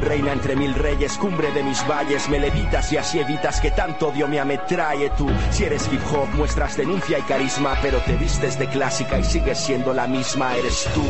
[0.03, 4.09] Reina entre mil reyes, cumbre de mis valles, me levitas y así evitas que tanto
[4.09, 5.11] odio me ametraye.
[5.11, 9.25] Tú, si eres hip hop, muestras denuncia y carisma, pero te vistes de clásica y
[9.25, 10.57] sigues siendo la misma.
[10.57, 11.05] Eres tú,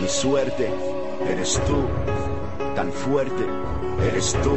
[0.00, 0.70] mi suerte,
[1.28, 1.86] eres tú,
[2.74, 3.46] tan fuerte,
[4.08, 4.56] eres tú.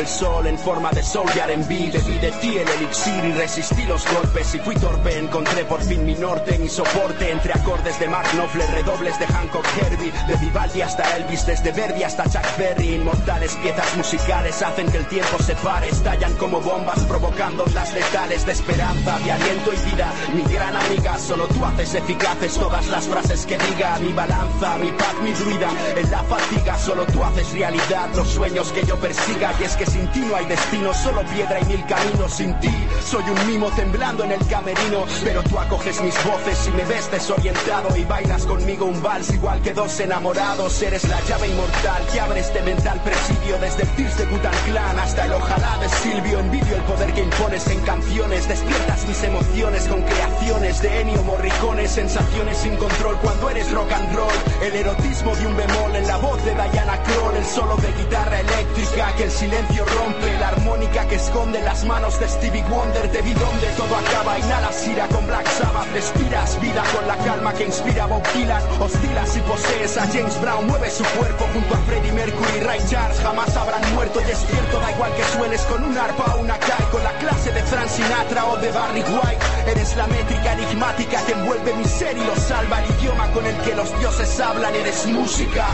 [0.00, 1.90] el sol en forma de soul y R&B.
[1.92, 4.54] Bebí de ti el elixir y resistí los golpes.
[4.54, 7.30] Y fui torpe, encontré por fin mi norte, mi soporte.
[7.30, 10.12] Entre acordes de Mark Knopfler, redobles de Hancock Herbie.
[10.26, 12.94] De Vivaldi hasta Elvis, desde Verdi hasta Chuck Berry.
[12.94, 15.88] Inmortales piezas musicales hacen que el tiempo se pare.
[15.88, 20.12] Estallan como bombas provocando ondas letales de esperanza, de aliento y vida.
[20.34, 23.98] Mi gran amiga, solo tú haces eficaces todas las frases que diga.
[23.98, 25.70] Mi balanza, mi paz, mi druida.
[25.96, 29.52] En la fatiga, solo tú haces realidad los sueños que yo persiga.
[29.58, 32.32] Que sin ti no hay destino, solo piedra y mil caminos.
[32.32, 32.72] Sin ti
[33.04, 35.04] soy un mimo temblando en el camerino.
[35.22, 37.96] Pero tú acoges mis voces y me ves desorientado.
[37.96, 40.82] Y bailas conmigo un vals igual que dos enamorados.
[40.82, 43.58] Eres la llave inmortal que abre este mental presidio.
[43.58, 46.40] Desde el Tears de Clan hasta el ojalá de Silvio.
[46.40, 48.48] Envidio el poder que impones en canciones.
[48.48, 51.86] Despiertas mis emociones con creaciones de Ennio Morricone.
[51.86, 54.32] Sensaciones sin control cuando eres rock and roll.
[54.62, 58.40] El erotismo de un bemol en la voz de Diana Kroll, el solo de guitarra
[58.40, 63.32] eléctrica que el silencio rompe, la armónica que esconde las manos de Stevie Wonder, vi
[63.34, 68.06] donde todo acaba, inhalas ira con Black Sabbath, respiras vida con la calma que inspira
[68.06, 72.60] Bob Dylan, oscilas y posees a James Brown, mueve su cuerpo junto a Freddie Mercury,
[72.60, 76.58] Ray Charles, jamás habrán muerto, despierto, da igual que sueles con un arpa o una
[76.58, 81.24] kai, con la clase de Frank Sinatra o de Barry White, eres la métrica enigmática
[81.24, 84.74] que envuelve mi ser y lo salva, el idioma con el que los dioses hablan,
[84.74, 85.66] eres música.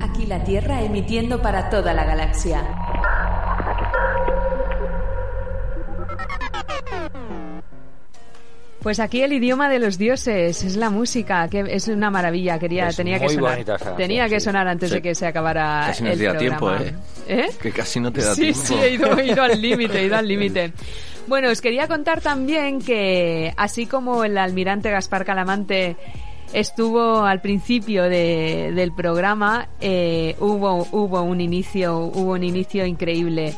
[0.00, 2.64] Aquí la Tierra emitiendo para toda la galaxia.
[8.82, 12.58] Pues aquí el idioma de los dioses es la música, que es una maravilla.
[12.58, 14.44] Quería, Es tenía que sonar, bonita tenía que sí.
[14.44, 14.94] sonar antes Sí.
[14.96, 16.72] de que se acabara Casi nos el da tiempo.
[16.72, 16.94] ¿eh?
[17.28, 17.48] ¿Eh?
[17.60, 18.60] Que casi no te da sí, tiempo.
[18.64, 20.72] sí, ido, he ido al límite, he ido al límite.
[21.30, 25.96] Bueno, os quería contar también que así como el almirante Gaspar Calamante
[26.52, 33.54] estuvo al principio de- del programa, eh, hubo, hubo un inicio, hubo un inicio increíble.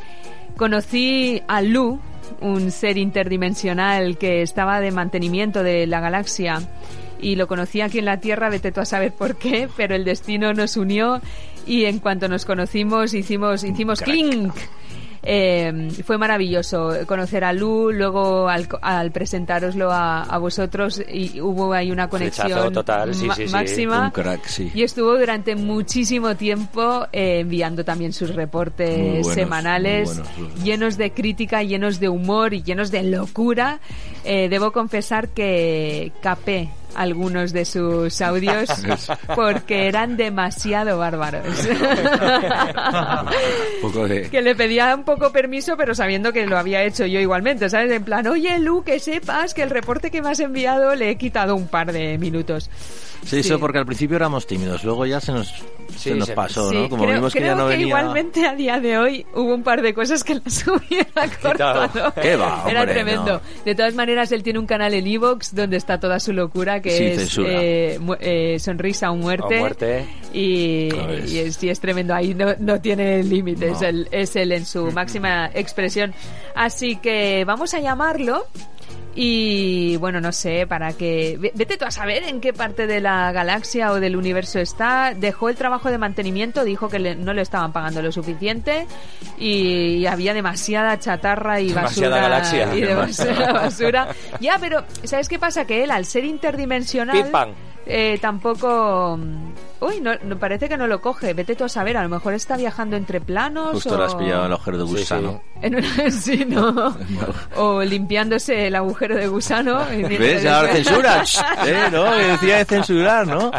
[0.59, 1.99] Conocí a Lu,
[2.43, 6.61] un ser interdimensional que estaba de mantenimiento de la galaxia
[7.23, 10.05] y lo conocí aquí en la Tierra, vete tú a saber por qué, pero el
[10.05, 11.23] destino nos unió
[11.67, 14.53] y en cuanto nos conocimos hicimos, hicimos clink.
[15.25, 21.73] Eh, fue maravilloso conocer a Lu, luego al, al presentároslo a, a vosotros y hubo
[21.73, 23.53] ahí una Flechazo conexión total, sí, ma- sí, sí.
[23.53, 24.05] máxima.
[24.07, 24.71] Un crack, sí.
[24.75, 31.13] Y estuvo durante muchísimo tiempo eh, enviando también sus reportes buenos, semanales, buenos, llenos de
[31.13, 33.79] crítica, llenos de humor y llenos de locura.
[34.25, 38.69] Eh, debo confesar que capé algunos de sus audios
[39.35, 41.47] porque eran demasiado bárbaros.
[43.83, 44.29] Un poco de...
[44.31, 47.91] que le pedía un poco permiso, pero sabiendo que lo había hecho yo igualmente, ¿sabes?
[47.93, 51.17] En plan, oye, Lu, que sepas que el reporte que me has enviado le he
[51.17, 52.71] quitado un par de minutos.
[53.25, 55.49] Sí, eso porque al principio éramos tímidos, luego ya se nos,
[55.97, 56.89] Sí, se nos se- pasó, Sí, ¿no?
[56.89, 57.87] Como creo, vimos que ya no que venía...
[57.87, 62.13] igualmente a día de hoy hubo un par de cosas que las hubiera cortado.
[62.21, 63.35] ¿Qué va, Era tremendo.
[63.35, 63.41] no.
[63.65, 67.13] De todas maneras, él tiene un canal en Evox donde está toda su locura, que
[67.15, 69.57] es eh, eh, Sonrisa o Muerte.
[69.57, 70.05] O muerte.
[70.33, 70.89] Y,
[71.29, 72.15] y es, y es tremendo.
[72.15, 73.71] Ahí no, no tiene límite.
[73.71, 76.13] Es, él, es él en su máxima expresión.
[76.55, 78.47] Así que vamos a llamarlo.
[79.15, 81.37] Y bueno, no sé, para que...
[81.39, 85.13] ve- Vete tú a saber en qué parte de la galaxia o del universo está.
[85.15, 88.87] Dejó el trabajo de mantenimiento, dijo que le- no le estaban pagando lo suficiente
[89.39, 92.09] y había demasiada chatarra y basura.
[92.09, 92.75] Demasiada galaxia.
[92.75, 94.09] Y demasiada basura.
[94.41, 95.67] Ya, pero ¿sabes qué pasa?
[95.67, 97.29] Que él, al ser interdimensional...
[97.31, 97.51] Pam.
[97.87, 99.19] Eh, tampoco...
[99.81, 101.35] Uy, no, no, parece que no lo coge.
[101.35, 103.99] Vete tú a saber, a lo mejor está viajando entre planos Justo o...
[103.99, 105.43] le has pillado el agujero de Sí, gusano.
[105.61, 106.97] En una- sí, ¿no?
[107.57, 109.81] O limpiándose el agujero de gusano.
[109.97, 110.47] y ¿Ves?
[110.47, 111.25] ahora censura.
[111.67, 111.91] ¿Eh?
[112.33, 113.51] Decía de censurar, ¿no?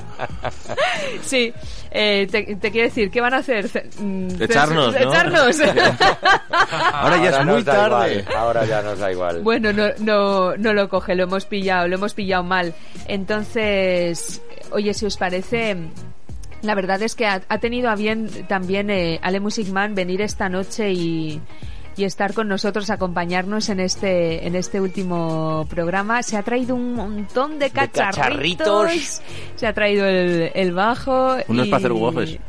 [1.22, 1.54] Sí,
[1.95, 3.69] eh, te, te quiero decir, ¿qué van a hacer?
[3.69, 4.95] Ce- mm, Echarnos.
[4.95, 5.60] Echarnos.
[6.93, 8.13] Ahora ya es nos muy da tarde.
[8.19, 9.41] igual, ahora ya nos da igual.
[9.41, 12.73] bueno, no, no, no lo coge, lo hemos pillado, lo hemos pillado mal.
[13.08, 15.77] Entonces, oye, si os parece...
[16.62, 20.21] La verdad es que ha, ha tenido a bien también eh, Ale Music Man venir
[20.21, 21.41] esta noche y,
[21.95, 26.23] y estar con nosotros, acompañarnos en este en este último programa.
[26.23, 28.67] Se ha traído un montón de cacharritos.
[28.67, 29.21] cacharritos.
[29.56, 31.36] Se ha traído el, el bajo.
[31.47, 32.39] Unos y- para hacer waffles.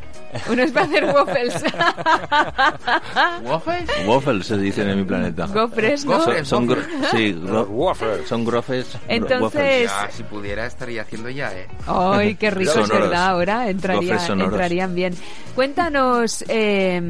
[0.50, 1.54] Unos para hacer waffles.
[3.44, 3.88] ¿Waffles?
[4.06, 5.46] Waffles se dicen en mi planeta.
[5.46, 6.18] Gofres, ¿no?
[6.18, 6.48] Gofres.
[6.48, 8.28] Son, gro- sí, Los gro- waffles.
[8.28, 8.98] son grofes.
[9.08, 11.68] Entonces- Ya, si pudiera estaría haciendo ya, ¿eh?
[11.86, 15.14] Ay, qué rico es verdad, ahora entraría, entrarían bien.
[15.54, 17.00] Cuéntanos, eh,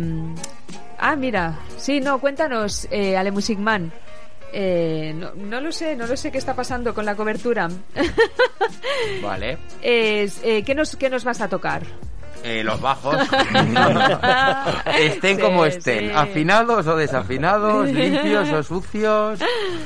[0.99, 3.93] ah, mira, sí, no, cuéntanos, eh, Ale Music Man.
[4.53, 7.69] Eh, no, no lo sé, no lo sé qué está pasando con la cobertura.
[9.23, 9.59] Vale.
[9.83, 11.83] Eh, ¿qué, nos, ¿Qué nos vas a tocar?
[12.47, 13.17] Eh, los bajos.
[14.99, 16.09] estén Sí, como estén.
[16.09, 16.11] sí.
[16.15, 19.41] Afinados o desafinados, limpios o sucios.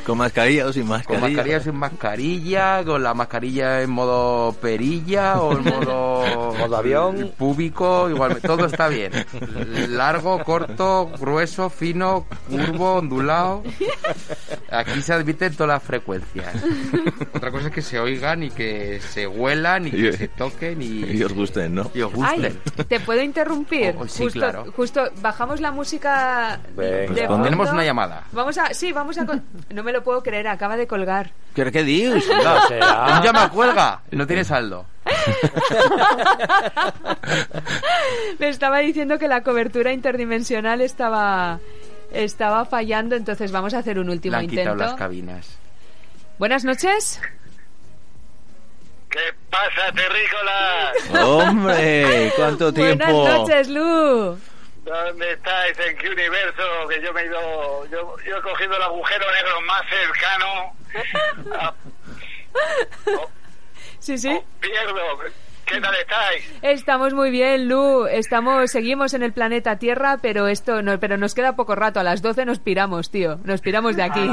[0.05, 1.29] Con mascarilla o sin Con mascarilla.
[1.29, 7.33] mascarilla o sin mascarilla, con la mascarilla en modo perilla o en modo, Modo avión.
[7.39, 9.13] púbico, igual, todo está bien.
[9.91, 13.63] Largo, corto, grueso, fino, curvo, ondulado.
[14.71, 16.55] Aquí se admiten todas las frecuencias.
[17.33, 20.83] Otra cosa es que se oigan y que se huelan y que Y- se toquen
[20.83, 21.91] y, Y os gusten, ¿no?
[21.95, 22.87] y os Ay, cárcel.
[22.89, 23.95] ¿Te puedo interrumpir?
[23.99, 24.73] Oh, sí, justo, claro.
[24.77, 26.93] justo bajamos la música Venga.
[26.99, 27.45] de Pues fondo.
[27.45, 28.25] tenemos una llamada.
[28.33, 29.27] Vamos a, sí, vamos a.
[29.27, 31.31] con- No me lo puedo creer, acaba de colgar.
[31.55, 32.25] ¿Qué, qué dices?
[32.45, 33.21] No será.
[33.25, 34.85] Ya me cuelga, no tiene saldo.
[38.39, 41.59] Me estaba diciendo que la cobertura interdimensional estaba
[42.13, 44.85] estaba fallando, entonces vamos a hacer un Le último han quitado intento.
[44.85, 45.59] las cabinas.
[46.39, 47.21] Buenas noches.
[49.11, 51.25] ¿Qué pasa, terrícolas?
[51.25, 53.07] Hombre, ¿cuánto tiempo?
[53.07, 54.39] Buenas noches, Lu.
[54.85, 55.79] ¿Dónde estáis?
[55.79, 56.63] ¿En qué universo?
[56.89, 57.87] Que yo me he ido...
[57.87, 61.75] Yo, yo he cogido el agujero negro más cercano.
[64.01, 64.29] Sí, sí.
[64.29, 65.03] oh, pierdo.
[65.67, 66.51] ¿Qué tal estáis?
[66.63, 68.07] Estamos muy bien, Lu.
[68.07, 72.01] Estamos, seguimos en el planeta Tierra, pero esto no, pero nos queda poco rato.
[72.01, 73.39] A las 12 nos piramos, tío.
[73.45, 74.21] Nos piramos de aquí.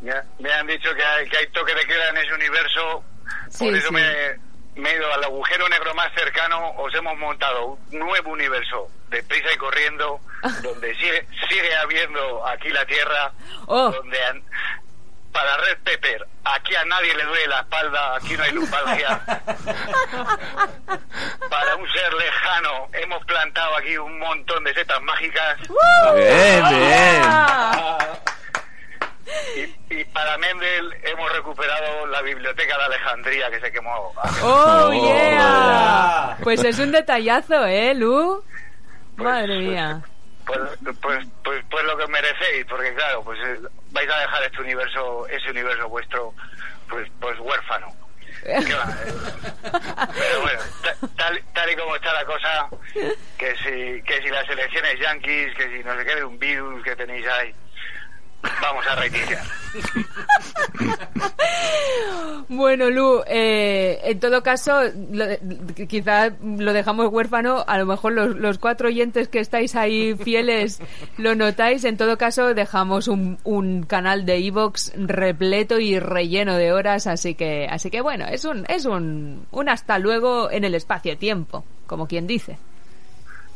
[0.00, 3.04] Me, me han dicho que hay, que hay toque de queda en ese universo.
[3.50, 3.94] Sí, Por eso sí.
[3.94, 4.38] me,
[4.76, 6.70] me he ido al agujero negro más cercano.
[6.78, 10.20] Os hemos montado un nuevo universo de prisa y corriendo,
[10.62, 13.32] donde sigue, sigue habiendo aquí la Tierra,
[13.66, 13.90] Oh.
[13.90, 14.42] donde an-
[15.32, 19.20] para Red Pepper, aquí a nadie le duele la espalda, aquí no hay lumbalgia.
[21.50, 25.58] para un ser lejano, hemos plantado aquí un montón de setas mágicas.
[26.14, 27.22] Bien, bien.
[29.56, 34.12] Y, y para Mendel hemos recuperado la biblioteca de Alejandría que se quemó.
[34.42, 36.36] ¡Oh, Oh, yeah!
[36.42, 38.42] Pues es un detallazo, ¿eh, Lu?
[39.16, 40.00] Pues- Madre mía.
[40.46, 40.60] Pues,
[41.02, 43.58] pues, pues, pues lo que os merecéis, porque claro, pues eh,
[43.90, 46.32] vais a dejar este universo, ese universo vuestro,
[46.88, 47.94] pues, pues huérfano.
[48.44, 52.68] Eh, Pero bueno, ta- tal, tal y como está la cosa,
[53.36, 56.82] que si, que si las elecciones yanquis, que si no sé qué de un virus
[56.82, 57.54] que tenéis ahí,
[58.42, 59.42] vamos a reiniciar.
[62.48, 64.80] Bueno, Lu, eh, en todo caso,
[65.12, 65.26] lo-
[65.86, 67.64] quizá lo dejamos huérfano.
[67.66, 70.80] A lo mejor los, los cuatro oyentes que estáis ahí fieles
[71.18, 71.84] lo notáis.
[71.84, 77.06] En todo caso, dejamos un, un canal de Evox repleto y relleno de horas.
[77.06, 81.64] Así que, así que bueno, es un, es un, un hasta luego en el espacio-tiempo,
[81.86, 82.58] como quien dice.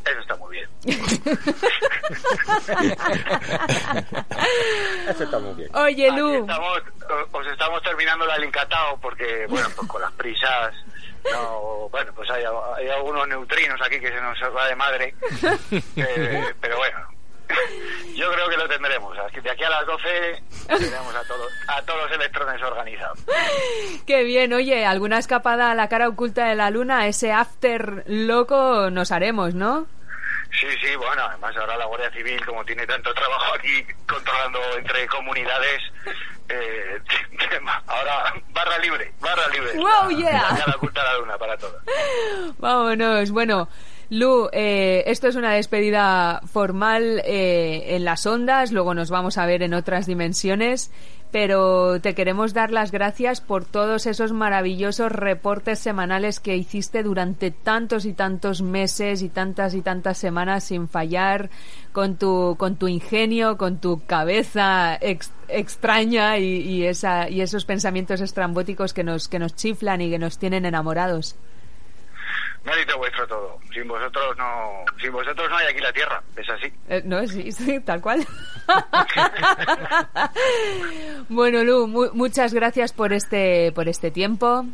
[0.05, 0.69] Eso está muy bien.
[5.09, 5.71] Eso está muy bien.
[5.75, 6.41] Oye, Lu.
[6.41, 6.83] estamos,
[7.33, 10.75] os estamos terminando la Lincatao porque, bueno, pues con las prisas,
[11.31, 12.43] no, bueno, pues hay,
[12.77, 15.15] hay algunos neutrinos aquí que se nos va de madre,
[15.97, 16.99] eh, pero bueno,
[18.15, 19.17] yo creo que lo tendremos.
[19.43, 23.19] De aquí a las 12 tenemos a todos, a todos los electrones organizados.
[24.07, 28.91] Qué bien, oye, alguna escapada a la cara oculta de la luna, ese after loco
[28.91, 29.87] nos haremos, ¿no?
[30.61, 35.07] Sí, sí, bueno, además ahora la Guardia Civil, como tiene tanto trabajo aquí controlando entre
[35.07, 35.81] comunidades,
[36.51, 36.99] eh,
[37.87, 39.73] ahora barra libre, barra libre.
[39.77, 40.43] Wow, La- yeah.
[40.53, 41.83] La cara oculta de la luna para todos.
[42.59, 43.31] Vámonos.
[43.31, 43.67] Bueno,
[44.13, 49.47] Lu, eh, esto es una despedida formal eh, en las ondas, luego nos vamos a
[49.47, 50.91] ver en otras dimensiones,
[51.31, 57.51] pero te queremos dar las gracias por todos esos maravillosos reportes semanales que hiciste durante
[57.51, 61.49] tantos y tantos meses y tantas y tantas semanas sin fallar,
[61.93, 67.65] con tu, con tu ingenio, con tu cabeza ex- extraña y, y esa, y esos
[67.65, 71.35] pensamientos estrambóticos que nos, que nos chiflan y que nos tienen enamorados.
[72.65, 73.59] Mérito vuestro todo.
[73.73, 76.23] Sin vosotros no, sin vosotros no hay aquí la tierra.
[76.37, 76.73] Es así.
[76.89, 78.25] Eh, no, sí, sí, tal cual.
[81.29, 84.65] bueno, Lu, mu- muchas gracias por este, por este tiempo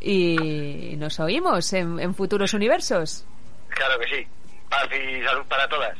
[0.00, 3.24] y nos oímos en, en futuros universos.
[3.68, 4.26] Claro que sí.
[4.70, 5.96] Paz y salud para todas.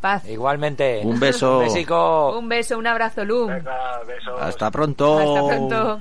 [0.00, 0.26] Paz.
[0.28, 1.00] Igualmente.
[1.04, 1.58] Un beso.
[1.58, 2.38] Un besico.
[2.38, 3.46] Un beso, un abrazo, Lu.
[3.48, 4.40] Venga, besos.
[4.40, 5.18] Hasta pronto.
[5.18, 6.00] Hasta pronto.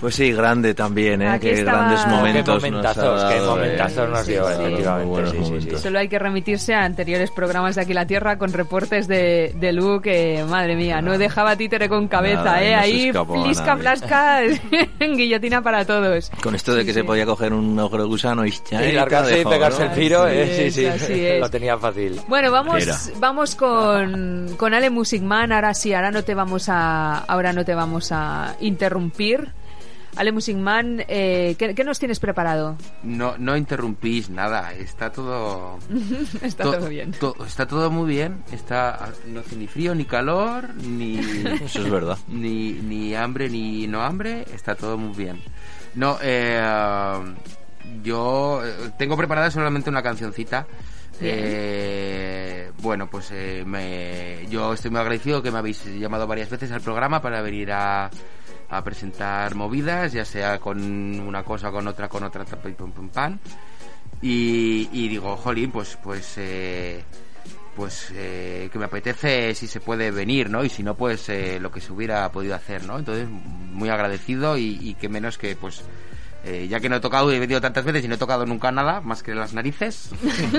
[0.00, 1.28] Pues sí, grande también, ¿eh?
[1.28, 2.62] Aquí Qué estaba- grandes Qué momentos.
[2.64, 4.10] Qué nos ha momentazos, qué dado, momentazos eh.
[4.10, 5.30] nos dio, Sí, sí, efectivamente.
[5.30, 5.76] Sí, sí.
[5.78, 9.72] Solo hay que remitirse a anteriores programas de Aquí la Tierra con reportes de, de
[9.74, 12.72] Lu que, madre mía, no dejaba títere con cabeza, Nada, ¿eh?
[12.76, 13.80] no Ahí, escapó a flisca, nadie.
[13.82, 14.40] flasca,
[15.00, 16.30] guillotina para todos.
[16.42, 19.44] Con esto de que se podía coger un agujero de gusano y, Y largarse y
[19.44, 22.18] pegarse el tiro, eh, sí, sí, lo tenía fácil.
[22.26, 22.96] Bueno, vamos, Era.
[23.18, 25.52] vamos con, con Ale Musicman.
[25.52, 29.48] Ahora sí, ahora no te vamos a, ahora no te vamos a interrumpir.
[30.16, 32.76] Ale Musicman, eh, ¿qué, qué nos tienes preparado?
[33.02, 35.78] No, no interrumpís nada, está todo...
[36.42, 37.12] Está to- todo bien.
[37.12, 41.18] to- está todo muy bien, está no hace ni frío ni calor, ni...
[41.64, 42.18] Eso es verdad.
[42.28, 45.40] ni, ni hambre ni no hambre, está todo muy bien.
[45.94, 46.60] No, eh,
[48.02, 50.66] yo eh, tengo preparada solamente una cancioncita.
[51.22, 56.70] Eh, bueno, pues eh, me, yo estoy muy agradecido que me habéis llamado varias veces
[56.72, 58.10] al programa para venir a,
[58.70, 63.08] a presentar movidas, ya sea con una cosa, con otra, con otra, pam, pam, pam,
[63.08, 63.38] pam.
[64.22, 67.02] Y, y digo, jolín, pues, pues, eh,
[67.74, 70.64] pues eh, que me apetece si se puede venir, ¿no?
[70.64, 72.98] Y si no, pues eh, lo que se hubiera podido hacer, ¿no?
[72.98, 75.82] Entonces, muy agradecido y, y que menos que, pues,
[76.44, 78.46] eh, ya que no he tocado y he venido tantas veces y no he tocado
[78.46, 80.10] nunca nada más que las narices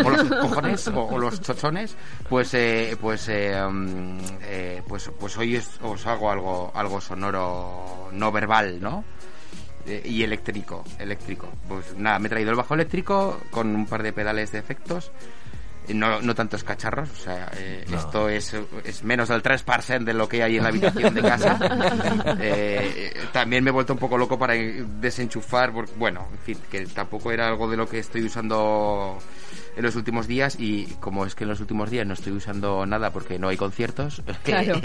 [0.04, 1.96] o los cojones o, o los chochones
[2.30, 8.10] pues eh, pues eh, mm, eh, pues pues hoy es- os hago algo algo sonoro
[8.12, 9.04] no verbal no
[9.88, 14.04] Eh, y eléctrico eléctrico pues nada me he traído el bajo eléctrico con un par
[14.04, 15.12] de pedales de efectos
[15.90, 20.28] no, no tantos cacharros, o sea, eh, esto es, es menos del 3% de lo
[20.28, 21.60] que hay en la habitación de casa.
[22.40, 26.58] Eh, eh, también me he vuelto un poco loco para desenchufar, porque, bueno, en fin,
[26.70, 29.18] que tampoco era algo de lo que estoy usando
[29.76, 32.86] en los últimos días y como es que en los últimos días no estoy usando
[32.86, 34.80] nada porque no hay conciertos, Claro.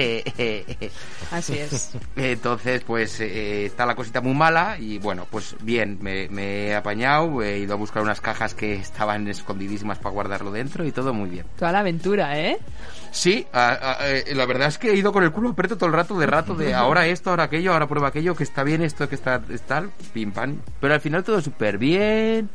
[1.30, 1.90] Así es.
[2.16, 6.74] entonces, pues eh, está la cosita muy mala y bueno, pues bien, me, me he
[6.74, 11.12] apañado, he ido a buscar unas cajas que estaban escondidísimas para guardarlo dentro y todo
[11.12, 11.46] muy bien.
[11.58, 12.58] Toda la aventura, ¿eh?
[13.10, 13.70] Sí, a-
[14.00, 16.18] a- eh, la verdad es que he ido con el culo preto todo el rato,
[16.18, 19.14] de rato, de ahora esto, ahora aquello, ahora prueba aquello, que está bien esto, que
[19.14, 20.58] está es tal, pim pam.
[20.80, 22.50] Pero al final todo súper bien,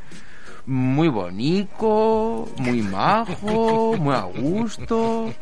[0.65, 5.33] muy bonito, muy majo, muy a gusto.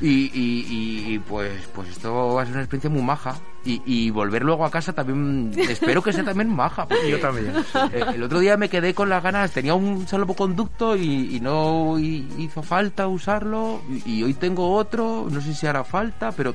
[0.00, 3.36] Y, y- y- y, pues, pues esto va a ser una experiencia muy maja.
[3.64, 6.86] Y, y volver luego a casa también, espero que sea también maja.
[6.86, 7.52] porque, Yo también.
[7.92, 11.98] eh, El otro día me quedé con las ganas, tenía un salvoconducto y, y no
[11.98, 13.80] hi- hizo falta usarlo.
[14.04, 16.54] Y hoy tengo otro, no sé si hará falta, pero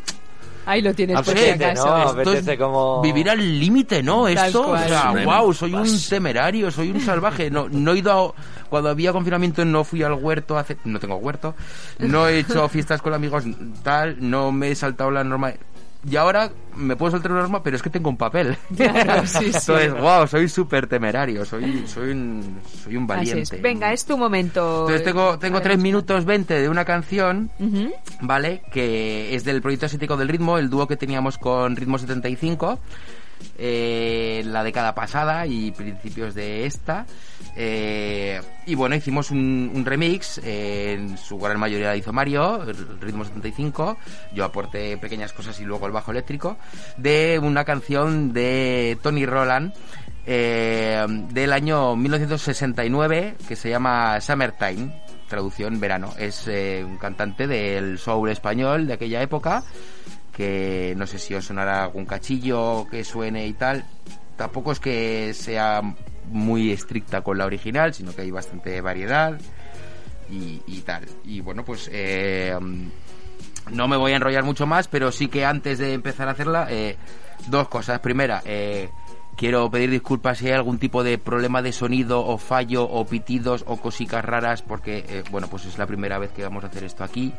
[0.66, 1.86] Ahí lo tienes Apetece, acaso.
[2.14, 2.22] ¿no?
[2.22, 4.26] esto es como- vivir al límite, ¿no?
[4.26, 7.50] Tal Esto, o sea, wow, soy un temerario, soy un salvaje.
[7.50, 8.34] No, no he ido a-
[8.70, 11.56] cuando había confinamiento no fui al huerto, hace, no tengo huerto,
[12.00, 13.44] no he hecho fiestas con amigos,
[13.84, 15.52] tal, no me he saltado la norma.
[16.10, 18.58] Y ahora me puedo saltar una norma, pero es que tengo un papel.
[18.76, 19.46] Claro, sí, sí.
[19.58, 23.56] Entonces, wow, soy súper temerario, soy, soy un, soy un Así valiente.
[23.58, 23.62] es.
[23.62, 24.82] Venga, es tu momento.
[24.82, 27.52] Entonces tengo, tengo Haremos- 3 minutos 20 de una canción.
[28.22, 28.64] ¿vale?
[28.72, 32.80] Que es del proyecto estético del ritmo, el dúo que teníamos con Ritmo 75,
[33.58, 37.06] eh, la década pasada y principios de esta.
[37.56, 43.00] Eh, y bueno, hicimos un, remix, eh, en su gran mayoría la hizo Mario, el
[43.00, 43.98] Ritmo 75,
[44.34, 46.58] yo aporté pequeñas cosas y luego el bajo eléctrico,
[46.98, 49.74] de una canción de Tony Roland.
[50.24, 56.14] eh, del año 1969 que se llama Summertime traducción verano.
[56.20, 59.64] Es un cantante del soul español de aquella época,
[60.42, 63.86] que no sé si os sonará algún cachillo que suene y tal.
[64.38, 65.84] Tampoco es que sea
[66.32, 69.40] muy estricta con la original, sino que hay bastante variedad
[70.32, 71.06] y, tal.
[71.26, 72.58] Y bueno, pues eh,
[73.70, 76.66] no me voy a enrollar mucho más, pero sí que antes de empezar a hacerla,
[76.72, 76.98] eh,
[77.46, 78.00] dos cosas.
[78.00, 78.90] Primera, eh,
[79.38, 83.64] quiero pedir disculpas si hay algún tipo de problema de sonido o fallo o pitidos
[83.68, 87.04] o cositas raras, porque, bueno, pues es la primera vez que vamos a hacer esto
[87.04, 87.32] aquí.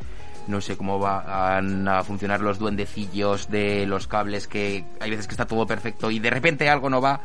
[0.48, 5.34] No sé cómo van a funcionar los duendecillos de los cables, que hay veces que
[5.34, 7.20] está todo perfecto y de repente algo no va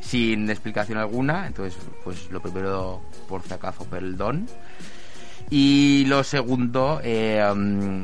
[0.00, 1.46] sin explicación alguna.
[1.46, 4.46] Entonces, pues lo primero, por si acaso, perdón.
[5.50, 7.42] Y lo segundo eh,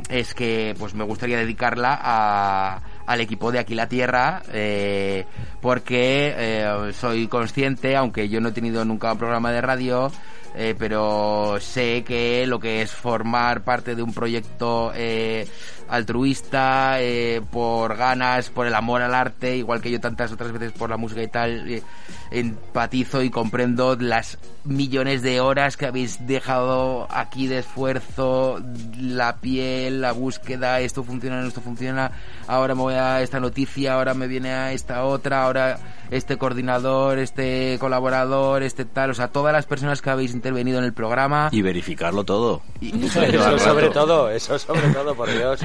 [0.08, 5.24] es que pues me gustaría dedicarla a, al equipo de Aquí la Tierra eh,
[5.60, 10.12] porque eh, soy consciente, aunque yo no he tenido nunca un programa de radio,
[10.54, 15.46] eh, pero sé que lo que es formar parte de un proyecto eh,
[15.90, 20.72] altruista, eh, por ganas, por el amor al arte, igual que yo tantas otras veces
[20.72, 21.82] por la música y tal, eh,
[22.30, 28.60] empatizo y comprendo las millones de horas que habéis dejado aquí de esfuerzo,
[28.98, 32.12] la piel, la búsqueda, esto funciona, esto funciona,
[32.46, 35.78] ahora me voy a esta noticia, ahora me viene a esta otra, ahora
[36.10, 40.84] este coordinador, este colaborador, este tal, o sea, todas las personas que habéis intervenido en
[40.84, 41.48] el programa.
[41.52, 42.62] Y verificarlo todo.
[42.80, 45.60] Y- Eso sobre todo, eso sobre todo, por Dios.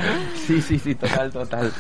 [0.48, 1.72] Sí, sí, sí, total, total.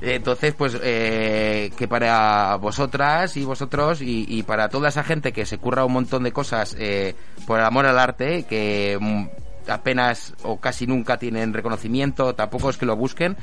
[0.00, 5.46] Entonces, pues, eh, que para vosotras y vosotros y, y para toda esa gente que
[5.46, 7.14] se curra un montón de cosas eh,
[7.46, 9.26] por el amor al arte, que mm,
[9.68, 13.36] apenas o casi nunca tienen reconocimiento, tampoco es que lo busquen,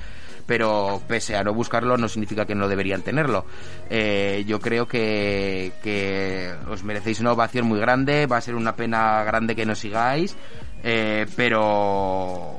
[0.45, 3.45] pero pese a no buscarlo no significa que no deberían tenerlo.
[3.89, 8.75] Eh, yo creo que, que os merecéis una ovación muy grande, va a ser una
[8.75, 10.35] pena grande que nos sigáis,
[10.83, 12.57] eh, pero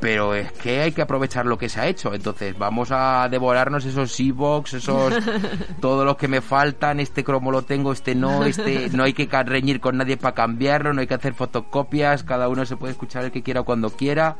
[0.00, 2.12] pero es que hay que aprovechar lo que se ha hecho.
[2.14, 5.14] Entonces, vamos a devorarnos esos e-box, esos.
[5.80, 7.00] todos los que me faltan.
[7.00, 8.44] Este cromo lo tengo, este no.
[8.44, 12.22] Este no hay que reñir con nadie para cambiarlo, no hay que hacer fotocopias.
[12.24, 14.36] Cada uno se puede escuchar el que quiera cuando quiera.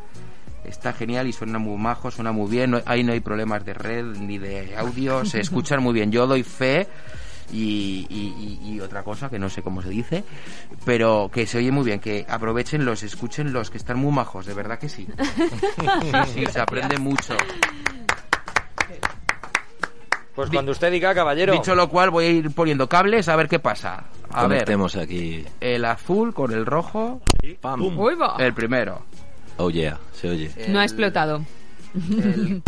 [0.64, 2.72] Está genial y suena muy majo, suena muy bien.
[2.72, 5.24] No- ahí no hay problemas de red ni de audio.
[5.24, 6.11] Se escuchan muy bien.
[6.11, 6.88] Yo doy fe.
[7.53, 10.24] Y, y- y- y otra cosa que no sé cómo se dice,
[10.84, 14.47] pero que se oye muy bien, que aprovechen los, escuchen los que están muy majos,
[14.47, 15.07] de verdad que sí.
[16.03, 17.36] Sí, sí, se aprende mucho.
[20.34, 21.55] Pues cuando usted diga, caballero.
[21.55, 24.05] Dicho lo cual, voy a ir poniendo cables a ver qué pasa.
[24.30, 25.44] A ver, Conectemos aquí.
[25.61, 27.22] el azul con el rojo,
[27.62, 27.80] Pam.
[27.99, 28.36] Uy, va.
[28.38, 29.01] el primero.
[29.57, 30.51] Oh yeah, se oye.
[30.68, 31.42] No ha explotado.
[31.94, 32.62] el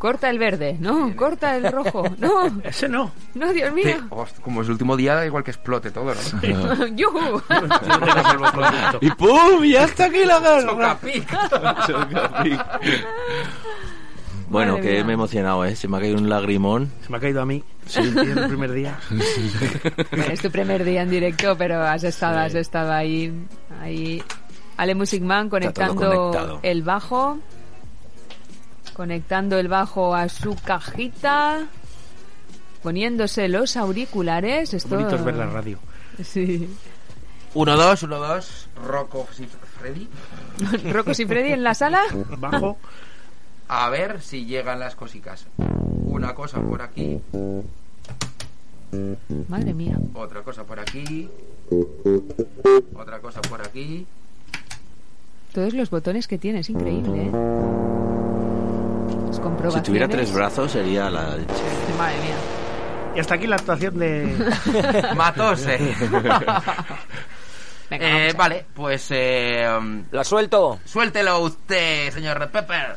[0.00, 3.12] Corta el verde, no, corta el rojo, no, Ese no.
[3.34, 3.96] no, Dios mío.
[4.08, 6.86] host- como es el último día, da igual que explote todo, ¿no?
[6.96, 7.42] Yujú.
[9.02, 10.40] Y pum, ya está aquí la.
[10.66, 11.28] Chocapic.
[14.48, 15.04] Bueno, Madre que mía.
[15.04, 15.76] me he emocionado, ¿eh?
[15.76, 16.90] Se me ha caído un lagrimón.
[17.04, 17.62] Se me ha caído a mí.
[17.86, 18.98] Sí, el primer día.
[20.10, 23.32] Bueno, es tu primer día en directo, pero has estado, has estado ahí,
[23.80, 24.22] ahí.
[24.76, 25.94] Ale Music Man conectando
[26.30, 26.60] conectado.
[26.62, 27.38] el bajo,
[29.00, 31.66] conectando el bajo a su cajita,
[32.82, 34.74] poniéndose los auriculares.
[34.74, 34.90] Esto...
[34.94, 35.78] Bonito es ver la radio.
[36.22, 36.68] Sí.
[37.54, 38.68] Uno, dos, uno, dos.
[38.86, 39.46] Rocco y
[39.78, 40.06] Freddy.
[40.92, 42.02] Rocos y Freddy en la sala.
[42.36, 42.76] Bajo.
[43.68, 45.46] A ver si llegan las cositas.
[45.56, 47.22] Una cosa por aquí,
[49.48, 49.98] Madre mía.
[50.12, 51.30] otra cosa por aquí,
[52.94, 54.06] otra cosa por aquí.
[55.54, 58.29] Todos los botones que tiene, es increíble, ¿eh?
[59.62, 61.52] Las Si tuviera tres brazos sería la leche.
[61.98, 62.34] Madre mía.
[63.16, 64.52] Y hasta aquí la actuación de.
[65.16, 65.78] Matose.
[67.90, 69.66] Venga, Eh, a- vale, pues eh,
[70.12, 70.78] La suelto.
[70.84, 72.96] suéltelo usted, señor Red Pepper.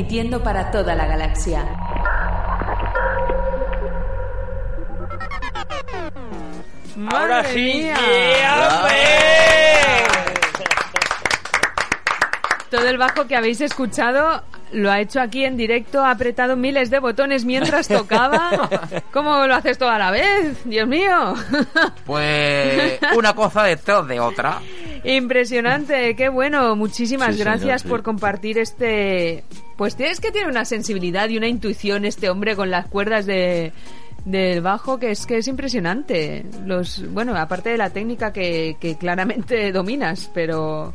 [0.00, 1.60] emitiendo para toda la galaxia.
[7.12, 7.90] Ahora ¡Madre sí.
[12.70, 14.42] Todo el bajo que habéis escuchado
[14.72, 18.70] lo ha hecho aquí en directo, ha apretado miles de botones mientras tocaba.
[19.12, 20.64] ¿Cómo lo haces todo a la vez?
[20.64, 21.34] Dios mío.
[22.06, 24.60] Pues una cosa detrás de otra.
[25.16, 26.76] Impresionante, qué bueno.
[26.76, 27.88] Muchísimas Sí, señor, gracias sí.
[27.88, 29.44] por compartir este.
[29.76, 33.72] Pues tienes que tiene una sensibilidad y una intuición este hombre con las cuerdas de
[34.24, 36.44] del bajo que es que es impresionante.
[36.64, 40.94] Los bueno, aparte de la técnica que, que claramente dominas, pero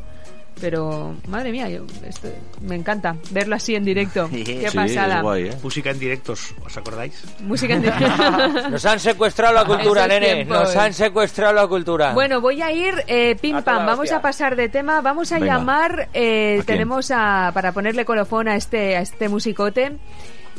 [0.60, 2.28] pero madre mía, yo, esto-
[2.62, 4.28] me encanta verlo así en directo.
[4.32, 5.20] Qué Sí, pasada.
[5.20, 5.52] guay, ¿eh?
[5.62, 7.22] Música en directos, ¿os acordáis?
[7.40, 8.06] Música en directo.
[8.70, 10.34] Nos han secuestrado la cultura, nene.
[10.34, 10.58] tiempos.
[10.60, 12.12] Nos han secuestrado la cultura.
[12.14, 13.86] Bueno, voy a ir eh, pim A pam.
[13.86, 14.16] Vamos hostia.
[14.18, 15.00] a pasar de tema.
[15.00, 15.54] Vamos a Venga.
[15.58, 16.08] llamar.
[16.14, 19.96] eh, tenemos a para ponerle colofón a este a este musicote.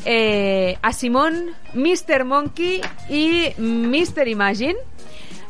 [0.05, 2.23] eh, a Simón, Mr.
[2.23, 4.27] Monkey y Mr.
[4.27, 4.75] Imagine.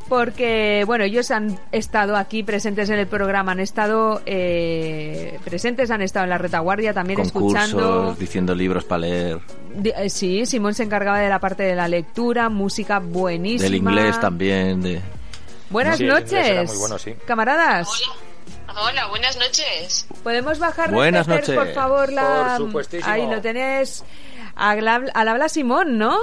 [0.09, 6.01] Porque, bueno, ellos han estado aquí presentes en el programa, han estado eh, presentes, han
[6.01, 7.77] estado en la retaguardia también escuchando.
[7.77, 9.39] Concursos, diciendo libros para leer.
[9.83, 13.63] Eh, Sí, Simón se encargaba de la parte de la lectura, música buenísima.
[13.63, 14.81] Del inglés también.
[14.81, 15.01] De...
[15.69, 17.13] Buenas Sí, noches, era muy bueno, sí.
[17.25, 17.89] camaradas.
[18.79, 20.07] Hola, buenas noches.
[20.23, 21.75] ¿Podemos bajar Buenas Pepper, por noches.
[21.75, 22.55] favor, la...
[22.57, 23.11] Por supuestísimo.
[23.11, 24.05] Ahí lo tenés.
[24.55, 26.15] Al, habla- al habla Simón, ¿no?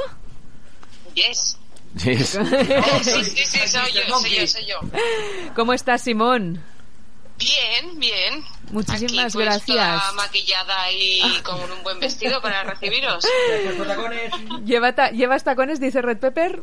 [1.14, 1.58] Yes.
[2.02, 2.36] Yes.
[2.40, 2.44] Oh,
[3.02, 4.80] sí, sí, sí, soy yo, soy yo, soy yo.
[5.54, 6.62] ¿Cómo estás, Simón?
[7.38, 8.44] Bien, bien.
[8.70, 9.66] Muchísimas Aquí, pues, gracias.
[10.02, 13.24] Toda maquillada y con un buen vestido para recibiros.
[14.64, 16.62] ¿Lleva ta- ¿Llevas tacones, dice Red Pepper?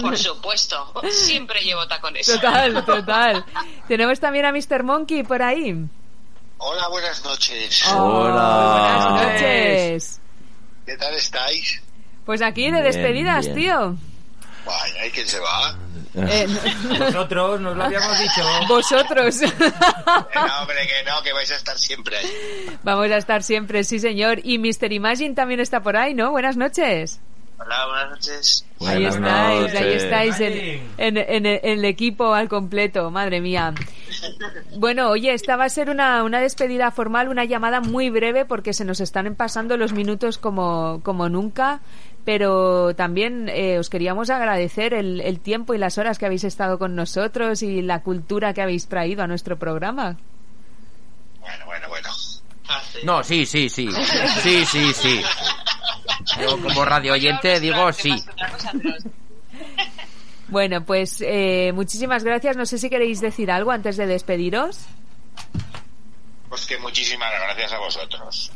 [0.00, 2.26] Por supuesto, siempre llevo tacones.
[2.26, 3.44] Total, total.
[3.88, 4.82] Tenemos también a Mr.
[4.82, 5.74] Monkey por ahí.
[6.58, 7.82] Hola, buenas noches.
[7.94, 9.08] Hola.
[9.10, 10.20] Buenas noches.
[10.86, 11.82] ¿Qué tal estáis?
[12.24, 13.56] Pues aquí de Bien, despedidas, bien.
[13.56, 13.96] tío.
[14.66, 15.78] Vaya, ¿y quién se va?
[16.14, 16.46] Eh,
[16.98, 18.42] Nosotros nos lo habíamos dicho.
[18.68, 19.42] vosotros.
[19.42, 22.26] Eh, no, hombre, que no, que vais a estar siempre ahí.
[22.82, 24.40] Vamos a estar siempre, sí, señor.
[24.42, 24.92] Y Mr.
[24.92, 26.30] Imagine también está por ahí, ¿no?
[26.30, 27.20] Buenas noches.
[27.58, 28.66] Hola, buenas noches.
[28.80, 30.02] Ahí Buenas estáis, ahí noches.
[30.02, 30.52] estáis en,
[30.98, 33.72] en- en- en el equipo al completo, madre mía.
[34.76, 38.72] Bueno, oye, esta va a ser una, una despedida formal, una llamada muy breve porque
[38.74, 41.80] se nos están pasando los minutos como, como nunca,
[42.26, 46.76] pero también eh, os queríamos agradecer el, el tiempo y las horas que habéis estado
[46.76, 50.16] con nosotros y la cultura que habéis traído a nuestro programa.
[51.40, 52.08] Bueno, bueno, bueno.
[53.04, 53.88] No, sí, sí, sí.
[54.42, 55.22] Sí, sí, sí.
[56.40, 58.12] Yo como radio oyente digo sí.
[60.48, 62.56] Bueno, pues eh, muchísimas gracias.
[62.56, 64.80] No sé si queréis decir algo antes de despediros.
[66.48, 68.52] Pues que muchísimas gracias a vosotros.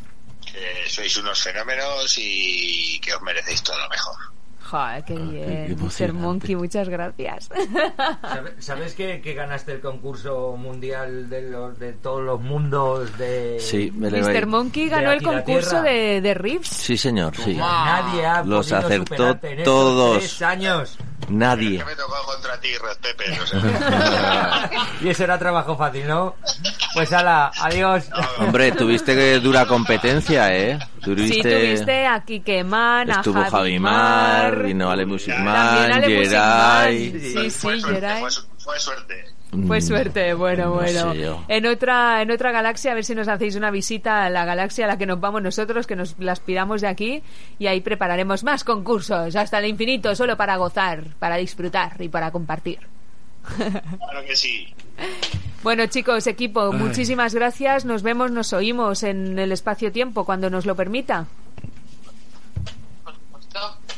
[0.53, 4.17] Que sois unos fenómenos y que os merecéis todo lo mejor.
[4.63, 5.63] Joder, qué qué bien.
[5.65, 5.71] Mr.
[5.81, 6.13] emocionante.
[6.23, 7.49] Monkey, muchas gracias.
[8.23, 13.57] ¿Sabes- ¿Sabes que, que ganaste el concurso mundial de, los, de todos los mundos de...
[13.59, 14.47] Sí, me Mr.
[14.47, 16.69] Monkey ganó el concurso de, de riffs.
[16.69, 17.55] Sí, señor, sí.
[17.55, 20.19] Nadie ha Los podido acertó todos.
[20.19, 20.99] tres años.
[21.31, 21.79] Nadie.
[21.79, 22.69] Que me tocó contra ti,
[23.01, 23.39] Pepe.
[25.01, 26.37] Y eso era trabajo fácil, ¿no?
[26.93, 28.05] Pues ala, adiós.
[28.39, 30.79] Hombre, tuviste que dura competencia, ¿eh?
[30.79, 31.43] Sí, Tuviste...
[31.61, 36.03] tuviste a Kike Man, a Estuvo Javi Javi Mar, Mar, vino Ale Music también Man,
[36.03, 37.13] Geray.
[37.13, 37.21] Man.
[37.21, 38.21] Sí, fue sí, suerte, Geray.
[38.21, 39.25] fue, fue suerte.
[39.67, 41.13] Fue Mm, suerte, bueno, no bueno.
[41.13, 41.35] sé.
[41.49, 44.85] En otra, en otra galaxia, a ver si nos hacéis una visita a la galaxia
[44.85, 47.23] a la que nos vamos nosotros, que nos la aspiramos de aquí,
[47.59, 52.31] y ahí prepararemos más concursos hasta el infinito, solo para gozar, para disfrutar y para
[52.31, 52.79] compartir.
[53.57, 54.73] Claro que sí.
[55.63, 57.85] Bueno, chicos, equipo, muchísimas gracias.
[57.85, 61.27] Nos vemos, nos oímos en el espacio-tiempo cuando nos lo permita.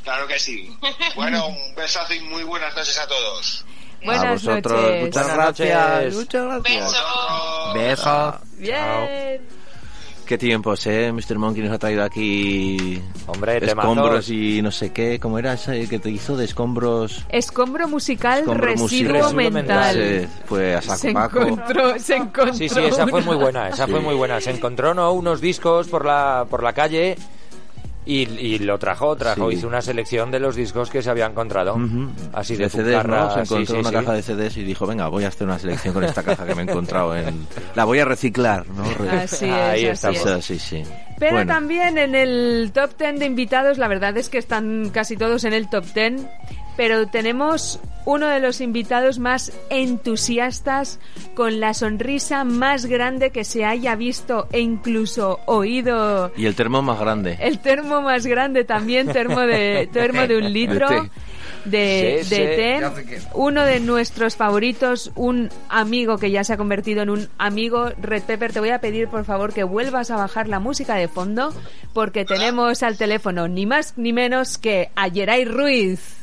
[0.02, 0.76] Claro que sí.
[1.14, 3.64] Bueno, un besazo y muy buenas noches a todos.
[4.02, 5.02] A Buenas vosotros, noches.
[5.04, 5.94] muchas Buenas gracias.
[5.94, 6.14] noches.
[6.16, 6.84] Muchas gracias.
[7.74, 7.74] Beso.
[7.74, 8.34] Besos.
[8.58, 9.40] Bien.
[10.26, 11.12] Qué tiempos, ¿eh?
[11.12, 11.36] Mr.
[11.36, 15.18] Monkey nos ha traído aquí Hombre, te escombros mando- y no sé qué.
[15.20, 17.24] ¿Cómo era ese que te hizo de escombros?
[17.28, 19.12] Escombro musical, Escombro residuo.
[19.12, 19.52] Residuo mental.
[19.52, 19.94] mental.
[19.94, 21.42] Se fue a Se saco paco.
[21.42, 22.54] encontró, se encontró.
[22.54, 24.04] Sí, sí, esa fue muy buena, esa fue Sí.
[24.06, 24.40] muy buena.
[24.40, 25.12] Se encontró ¿no?
[25.12, 27.16] unos discos por la, por la calle
[28.04, 29.56] y, y lo trajo, trajo, Sí.
[29.56, 31.74] hizo una selección de los discos que se había encontrado.
[31.74, 32.10] Ujú.
[32.32, 33.32] Así de, CDs, ¿no?
[33.34, 33.94] Se encontró sí, una sí.
[33.94, 36.54] caja de CDs y dijo, venga, voy a hacer una selección con esta caja que
[36.54, 37.46] me he encontrado en...
[37.74, 38.84] La voy a reciclar, ¿no?
[39.10, 40.44] Así es, Ahí así es.
[40.44, 40.82] Sí, sí.
[41.18, 45.16] Pero Bueno, también en el top 10 de invitados, la verdad es que están casi
[45.16, 46.22] todos en el top 10,
[46.76, 50.98] pero tenemos uno de los invitados más entusiastas,
[51.34, 56.32] con la sonrisa más grande que se haya visto e incluso oído.
[56.36, 57.38] Y el termo más grande.
[57.40, 60.88] El termo más grande también, termo de, termo de un litro.
[60.88, 61.10] De té.
[61.64, 63.06] De, Sí, de sí.
[63.14, 63.20] té.
[63.34, 67.90] Uno de nuestros favoritos, un amigo que ya se ha convertido en un amigo.
[68.00, 71.06] Red Pepper, te voy a pedir por favor que vuelvas a bajar la música de
[71.06, 71.54] fondo
[71.92, 76.21] porque tenemos al teléfono ni más ni menos que a Geray Ruiz.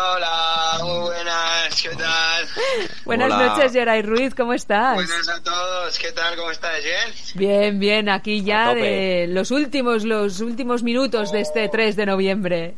[0.00, 2.48] Hola, muy buenas, ¿qué tal?
[3.04, 3.46] Buenas Hola.
[3.48, 4.94] noches, Geray Ruiz, ¿cómo estás?
[4.94, 6.36] Buenas a todos, ¿qué tal?
[6.36, 6.84] ¿Cómo estáis?
[6.84, 7.14] ¿Bien?
[7.34, 12.74] Bien, bien, aquí ya de los últimos, los últimos minutos de este 3 de noviembre.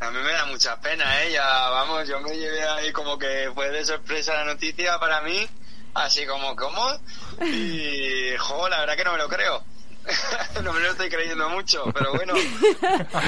[0.00, 1.32] A mí me da mucha pena, ¿eh?
[1.32, 5.46] Ya, vamos, yo me llevé ahí como que fue de sorpresa la noticia para mí,
[5.94, 6.86] así como, ¿cómo?
[7.44, 9.62] Y, jo, la verdad que no me lo creo.
[10.62, 12.34] no me lo estoy creyendo mucho, pero bueno,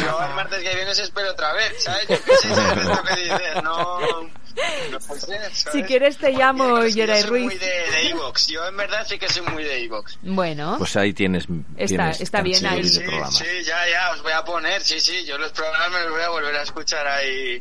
[0.03, 2.09] yo el martes que viene os espero otra vez, ¿sabes?
[2.09, 3.63] Yo qué sé, ¿sabes esto que dices?
[3.63, 5.59] No, no puede ser, ¿sabes?
[5.73, 7.45] Si quieres te llamo, soy Ruiz.
[7.45, 10.19] muy de, de Evox, yo en verdad sí que soy muy de Evox.
[10.23, 11.45] Bueno, Pues ahí tienes.
[11.77, 12.85] Está- tienes está bien ahí.
[12.85, 13.01] Sí,
[13.31, 16.23] sí, ya, ya, os voy a poner, sí, sí, yo los programas me los voy
[16.23, 17.59] a volver a escuchar ahí.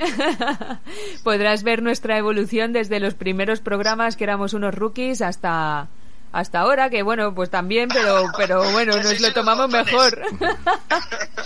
[1.23, 5.87] podrás ver nuestra evolución desde los primeros programas que éramos unos rookies hasta
[6.33, 10.19] hasta ahora, que bueno, pues también, pero pero bueno, nos lo tomamos mejor.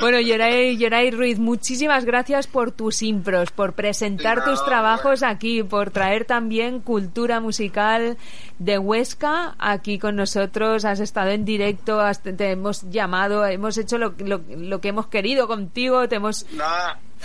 [0.00, 5.90] bueno, Geray Ruiz, muchísimas gracias por tus impros, por presentar No, tus trabajos aquí, por
[5.90, 8.16] traer también cultura musical
[8.58, 10.84] de Huesca aquí con nosotros.
[10.84, 15.06] Has estado en directo, has- te hemos llamado, hemos hecho lo, lo, lo que hemos
[15.06, 16.46] querido contigo, te hemos...
[16.52, 16.64] No,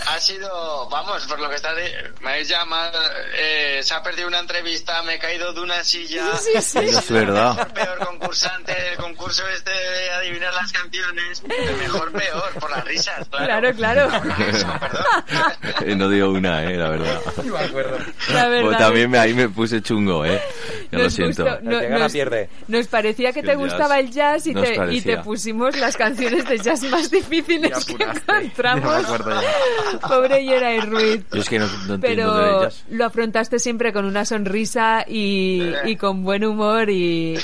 [0.08, 2.98] ha sido, vamos, por lo que está, de- me habéis llamado,
[3.36, 6.24] eh, se ha perdido una entrevista, me he caído de una silla.
[6.36, 7.50] Sí, sí, Es verdad.
[7.50, 11.42] El mejor peor concursante del concurso este de adivinar las canciones.
[11.48, 13.46] El mejor peor, por las risas, claro.
[13.46, 14.10] Claro, claro.
[14.48, 15.98] Eso, perdón.
[15.98, 17.20] No digo una, eh, la verdad.
[17.44, 17.98] No me acuerdo.
[18.32, 18.64] La verdad.
[18.68, 20.40] Pues también me, ahí me puse chungo, eh.
[20.90, 21.42] Ya lo Nos siento.
[21.44, 22.50] gustó- El que gana pierde.
[22.68, 23.58] nos parecía que El te jazz.
[23.60, 27.92] gustaba el jazz y te, y te pusimos las canciones de jazz más difíciles que
[28.02, 28.84] encontramos.
[28.84, 29.89] No me acuerdo ya.
[30.08, 31.22] Pobre Yeray Ruiz.
[31.32, 32.84] Yo es que no, no entiendo de Pero ellas.
[32.90, 37.38] lo afrontaste siempre con una sonrisa y, y con buen humor y,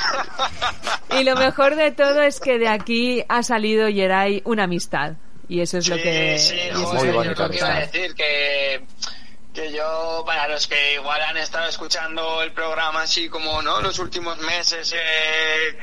[1.19, 5.15] y lo mejor de todo es que de aquí ha salido Yeray una amistad
[5.49, 7.75] y eso es lo que sí, joder, es muy lo bonito, yo lo que iba
[7.75, 8.85] a decir que
[9.55, 13.99] que yo para los que igual han estado escuchando el programa así como no los
[14.01, 15.79] últimos meses eh,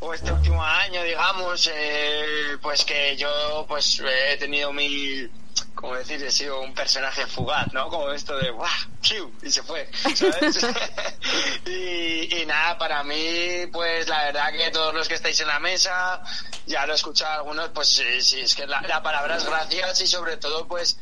[0.00, 4.02] o este último año digamos eh, pues que yo pues
[4.32, 5.26] he tenido mi
[5.74, 8.70] como decir he sido un personaje fugaz no como esto de ¡guau!
[9.00, 9.32] ¡Chiu!
[9.42, 10.66] y se fue ¿sabes?
[11.66, 16.22] y, nada para mí pues la verdad que todos los que estáis en la mesa
[16.66, 20.00] ya lo he escuchado algunos pues sí, sí es que la, la palabra es gracias
[20.02, 20.98] y sobre todo pues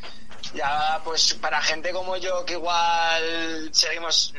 [0.54, 4.34] ya pues para gente como yo que igual seguimos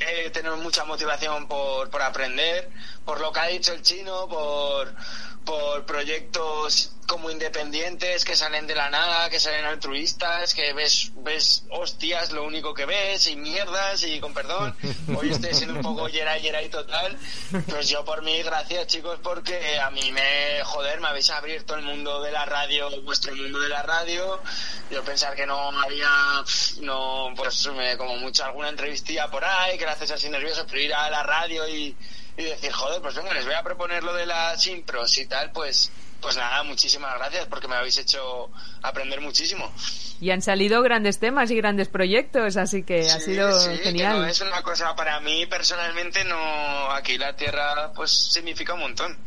[0.00, 2.70] eh, tenemos mucha motivación por, por aprender
[3.04, 4.94] por lo que ha dicho el chino por
[5.44, 11.64] por proyectos como independientes que salen de la nada, que salen altruistas, que ves, ves
[11.70, 14.76] hostias lo único que ves y mierdas y con perdón,
[15.18, 17.18] hoy estoy siendo un poco yeray yeray total,
[17.68, 21.82] pues yo por mí gracias chicos porque a mí me, joder, me habéis abierto el
[21.82, 24.40] mundo de la radio, vuestro mundo de la radio,
[24.90, 26.44] yo pensar que no había,
[26.82, 30.80] no, pues me- como mucho alguna entrevistilla por ahí, que la haces así nervioso, pero
[30.80, 31.96] ir a la radio y,
[32.40, 35.50] y decir, joder, pues venga, les voy a proponer lo de las impros y tal,
[35.52, 38.50] pues, pues nada, muchísimas gracias porque me habéis hecho
[38.82, 39.72] aprender muchísimo.
[40.20, 44.20] y han salido grandes temas y grandes proyectos así que ha sido sí, que genial
[44.20, 49.18] no es una cosa para mí personalmente, no, aquí la tierra pues significa un montón.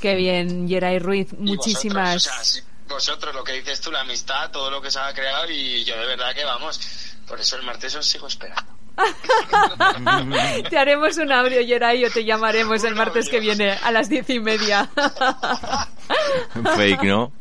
[0.00, 2.60] qué bien Yeray Ruiz muchísimas Vosotros, o sea, sí,
[2.90, 5.96] vosotros, lo que dices tú, la amistad, todo lo que se ha creado y yo
[5.96, 6.80] de verdad que vamos,
[7.26, 8.69] por eso el martes os sigo esperando.
[10.70, 14.28] Te haremos un audio, Yeray, o te llamaremos el martes que viene a las diez
[14.30, 14.90] y media.
[16.76, 17.32] Fake, ¿no?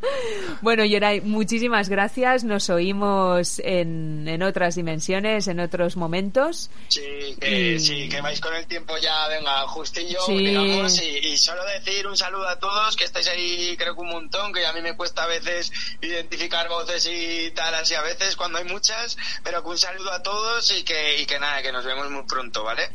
[0.61, 2.43] bueno, Yeray, muchísimas gracias.
[2.43, 6.69] Nos oímos en, en otras dimensiones, en otros momentos.
[6.87, 7.01] Sí,
[7.39, 10.37] que, Y- sí, que vais con el tiempo ya, venga, justillo, Sí.
[10.37, 14.09] digamos, y, y solo decir un saludo a todos, que estáis ahí creo que un
[14.09, 15.71] montón, que a mí me cuesta a veces
[16.01, 20.21] identificar voces y tal, así a veces cuando hay muchas, pero que un saludo a
[20.23, 22.89] todos y que, y que nada, que nos vemos muy pronto, ¿vale?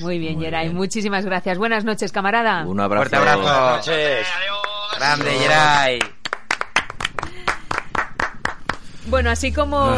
[0.00, 0.76] Muy bien, Muy Yeray, bien.
[0.76, 1.58] muchísimas gracias.
[1.58, 2.64] Buenas noches, camarada.
[2.66, 3.00] Un abrazo.
[3.10, 3.40] Fuerte abrazo.
[3.42, 4.26] Buenas noches.
[4.38, 4.69] Adiós.
[4.96, 5.98] Grande, Yeray.
[9.06, 9.96] Bueno, así como,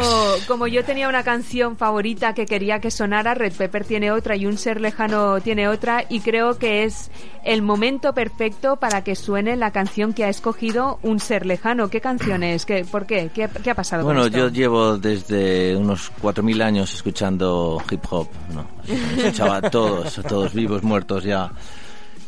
[0.48, 4.46] como yo tenía una canción favorita que quería que sonara, Red Pepper tiene otra y
[4.46, 7.10] un ser lejano tiene otra y creo que es
[7.44, 11.88] el momento perfecto para que suene la canción que ha escogido un ser lejano.
[11.90, 12.64] ¿Qué canción es?
[12.64, 13.30] ¿Qué, ¿Por qué?
[13.34, 14.38] ¿Qué, qué ha pasado Bueno, con esto?
[14.38, 18.66] yo llevo desde unos 4.000 años escuchando hip hop, ¿no?
[19.18, 21.50] Escuchaba a todos, a todos vivos, muertos ya.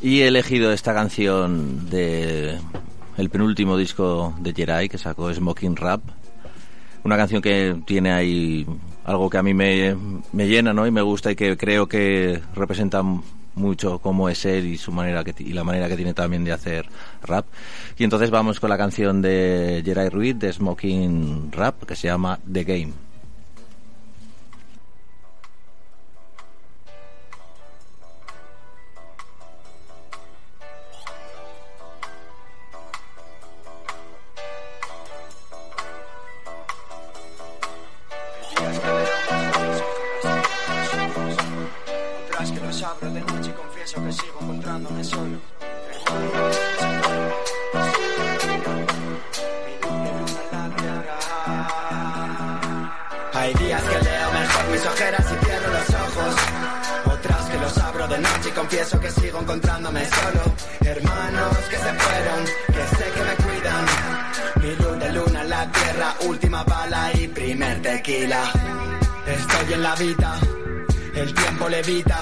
[0.04, 2.58] Y he elegido esta canción de
[3.16, 6.02] el penúltimo disco de Jerai que sacó Smoking Rap.
[7.04, 8.66] Una canción que tiene ahí
[9.06, 9.96] algo que a mí me,
[10.30, 10.86] me llena, ¿no?
[10.86, 13.02] Y me gusta y que creo que representa
[13.54, 16.52] mucho cómo es él y su manera que, y la manera que tiene también de
[16.52, 16.86] hacer
[17.22, 17.46] rap.
[17.96, 22.38] Y entonces vamos con la canción de Jerai Ruiz de Smoking Rap que se llama
[22.52, 23.03] The Game.
[58.84, 60.54] Confieso que sigo encontrándome solo.
[60.80, 63.84] Hermanos que se fueron, que sé que me cuidan.
[64.62, 68.42] Mi luz de luna en la tierra, última bala y primer tequila.
[69.26, 70.40] Estoy en la vida,
[71.14, 72.20] el tiempo levita.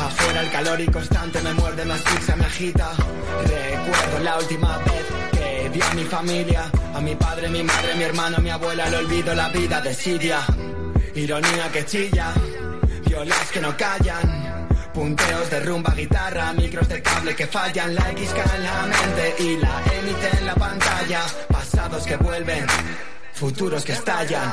[0.00, 2.90] Afuera el calor y constante me muerde, me asfixia, me agita.
[3.42, 8.02] Recuerdo la última vez que vi a mi familia, a mi padre, mi madre, mi
[8.04, 10.40] hermano, mi abuela, le olvido la vida de Siria.
[11.14, 12.32] Ironía que chilla,
[13.06, 14.48] violas que no callan.
[14.98, 19.56] Punteos de rumba, guitarra, micros de cable que fallan, la X en la mente y
[19.58, 21.20] la emite en la pantalla.
[21.46, 22.66] Pasados que vuelven,
[23.32, 24.52] futuros que estallan.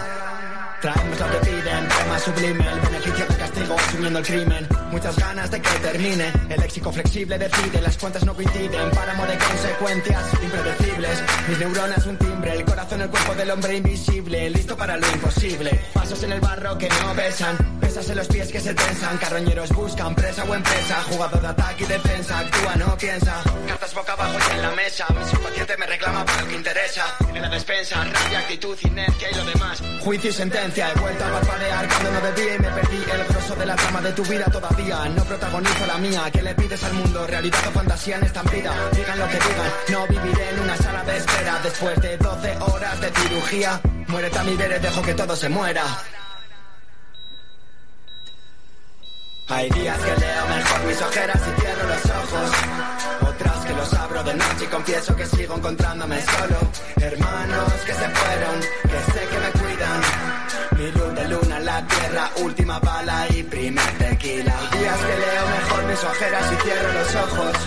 [0.80, 4.68] Traemos lo que piden, tema sublime, el beneficio del castigo asumiendo el crimen.
[4.92, 9.38] Muchas ganas de que termine, el léxico flexible decide, las cuentas no coinciden, páramo de
[9.40, 11.24] consecuencias impredecibles.
[11.50, 15.72] Mis neuronas un timbre, el corazón el cuerpo del hombre invisible, listo para lo imposible.
[15.92, 19.70] Pasos en el barro que no besan, pesas en los pies que se tensan, carroñeros
[19.70, 23.42] buscan presa o empresa, jugador de ataque y defensa, actúa, no piensa.
[23.68, 27.06] Cartas boca abajo y en la mesa, mi subconsciente me reclama para lo que interesa.
[27.34, 29.82] En la despensa, rabia, actitud, inercia y lo demás.
[30.02, 33.56] Juicio y sentencia, he vuelto a parpadear cuando no debía y me perdí el grosso
[33.56, 35.06] de la trama de tu vida todavía.
[35.16, 37.28] No protagonizo la mía, ¿qué le pides al mundo?
[37.28, 38.74] Realidad o fantasía en estampida.
[38.92, 41.60] Digan lo que digan, no viviré en una sala de espera.
[41.64, 43.80] Después de 12 horas de cirugía,
[44.44, 45.86] mi ver, dejo que todo se muera.
[49.48, 52.52] Hay días que leo mejor mis ojeras y cierro los ojos.
[53.30, 56.58] Otras que los abro de noche y confieso que sigo encontrándome solo.
[56.96, 60.02] Hermanos que se fueron, que sé que me cuidan.
[60.78, 64.56] Mi luz de luna en la tierra, última bala y primer tequila.
[64.72, 67.58] Hay días que leo mejor mis ojeras y cierro los ojos.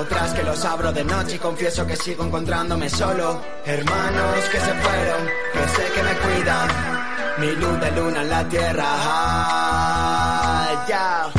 [0.00, 3.42] Otras que los abro de noche y confieso que sigo encontrándome solo.
[3.64, 6.68] Hermanos que se fueron, que sé que me cuidan.
[7.38, 10.19] Mi luz de luna en la tierra.
[10.92, 11.30] Ah,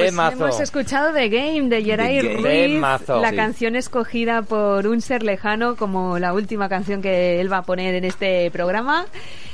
[0.00, 2.22] Pues hemos escuchado The Game de Game.
[2.36, 3.36] Ruiz, la Sí.
[3.36, 7.94] canción escogida por un ser lejano como la última canción que él va a poner
[7.94, 9.06] en este programa.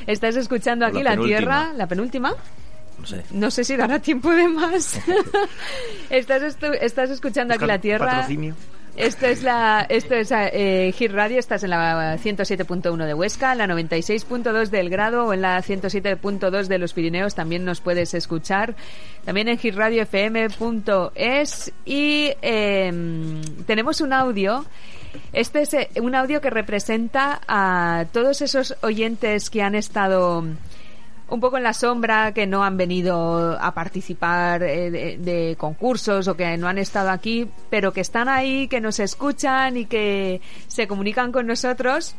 [0.07, 1.17] Estás escuchando aquí La.
[1.17, 2.35] Tierra, la penúltima.
[2.99, 3.23] No sé.
[3.31, 5.01] No sé si dará tiempo de más.
[6.11, 8.07] estás, estás escuchando aquí La Tierra.
[8.07, 8.55] Patrocinio.
[8.97, 13.67] Esto es la, esto es eh, Hit Radio, estás en la 107.1 de Huesca, la
[13.67, 18.75] 96.2 del Grado o en la 107.2 de los Pirineos también nos puedes escuchar.
[19.25, 24.65] También en hitradiofm.es y eh, tenemos un audio.
[25.33, 30.45] Este es eh, un audio que representa a todos esos oyentes que han estado
[31.31, 36.37] un poco en la sombra, que no han venido a participar eh, de, concursos o
[36.37, 40.87] que no han estado aquí, pero que están ahí, que nos escuchan y que se
[40.87, 42.15] comunican con nosotros.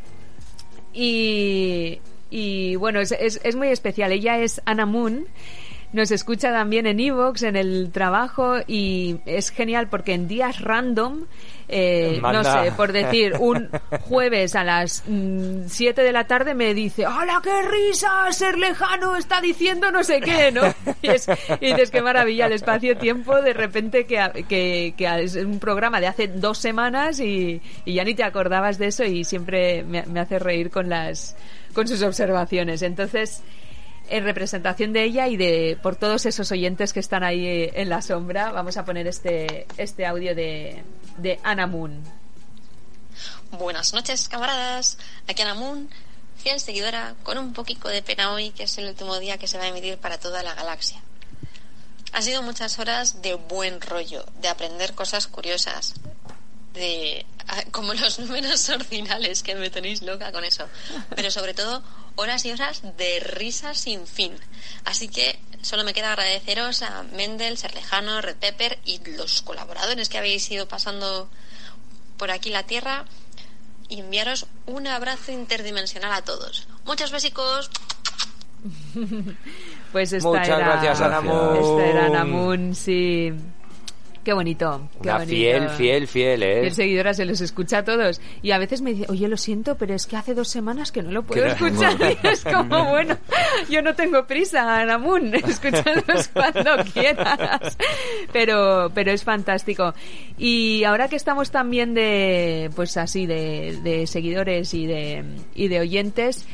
[0.93, 1.99] Y,
[2.29, 4.11] y bueno, es, es, es muy especial.
[4.11, 5.27] Ella es Anna Moon.
[5.93, 11.25] Nos escucha también en Evox, en el trabajo y es genial porque en días random,
[11.67, 13.69] eh, no sé, por decir, un
[14.01, 15.03] jueves a las
[15.67, 18.31] 7 de la tarde me dice, ¡Hala, qué risa!
[18.31, 20.61] Ser lejano está diciendo no sé qué, ¿no?
[21.01, 21.27] Y, es-
[21.59, 26.07] y dices, qué maravilla, el espacio-tiempo, de repente que, que, que es un programa de
[26.07, 30.21] hace dos semanas y, y ya ni te acordabas de eso y siempre me, me
[30.21, 31.35] hace reír con las
[31.73, 32.81] con sus observaciones.
[32.81, 33.41] Entonces,
[34.09, 37.89] en representación de ella y de por todos esos oyentes que están ahí eh, en
[37.89, 40.83] la sombra, vamos a poner este, este audio de,
[41.17, 42.03] de Anna Moon.
[43.51, 44.97] Buenas noches, camaradas.
[45.27, 45.89] Aquí Ana Moon,
[46.37, 49.57] fiel seguidora, con un poquito de pena hoy, que es el último día que se
[49.57, 51.01] va a emitir para toda la galaxia.
[52.13, 55.95] Ha sido muchas horas de buen rollo, de aprender cosas curiosas,
[56.73, 57.25] de
[57.71, 60.65] como los números ordinales, que me tenéis loca con eso.
[61.15, 61.83] Pero sobre todo,
[62.15, 64.33] horas y horas de risas sin fin.
[64.85, 70.17] Así que solo me queda agradeceros a Mendel, Serlejano, Red Pepper y los colaboradores que
[70.17, 71.29] habéis ido pasando
[72.17, 73.05] por aquí la Tierra
[73.89, 76.67] y enviaros un abrazo interdimensional a todos.
[76.85, 77.69] Muchos besicos.
[79.91, 81.57] Pues esta Muchas era, gracias, Ana Moon.
[81.57, 83.33] Esta era Ana Moon, sí.
[84.23, 84.87] Qué bonito.
[85.01, 85.31] Qué Una bonito.
[85.31, 86.59] fiel, fiel, fiel, ¿eh?
[86.61, 88.21] Fiel seguidora se los escucha a todos.
[88.43, 91.01] Y a veces me dice, oye, lo siento, pero es que hace dos semanas que
[91.01, 91.95] no lo puedo no- escuchar.
[92.23, 93.17] Y es como, bueno,
[93.69, 95.33] yo no tengo prisa, Ana Moon.
[95.35, 97.77] Escúchalos cuando quieras.
[98.31, 99.93] Pero, pero es fantástico.
[100.37, 105.23] Y ahora que estamos también de, pues así, de, de seguidores y de,
[105.55, 106.45] y de oyentes,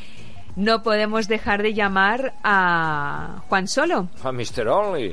[0.56, 4.08] no podemos dejar de llamar a Juan Solo.
[4.24, 4.68] A Mr.
[4.70, 5.12] Only.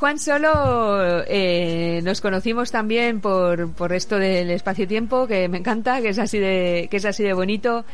[0.00, 6.08] Juan Solo, eh, nos conocimos también por, por esto del espacio-tiempo, que me encanta, que
[6.08, 7.84] es así de, que es así de bonito.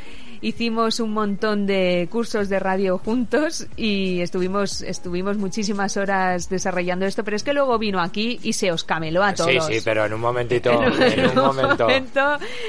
[0.41, 7.25] Hicimos un montón de cursos de radio juntos y estuvimos, estuvimos muchísimas horas desarrollando esto,
[7.25, 9.67] pero es que luego vino aquí y se os cameló a todos.
[9.67, 11.85] Sí, sí, pero en un momentito, En un- en un momento.
[11.89, 12.21] momento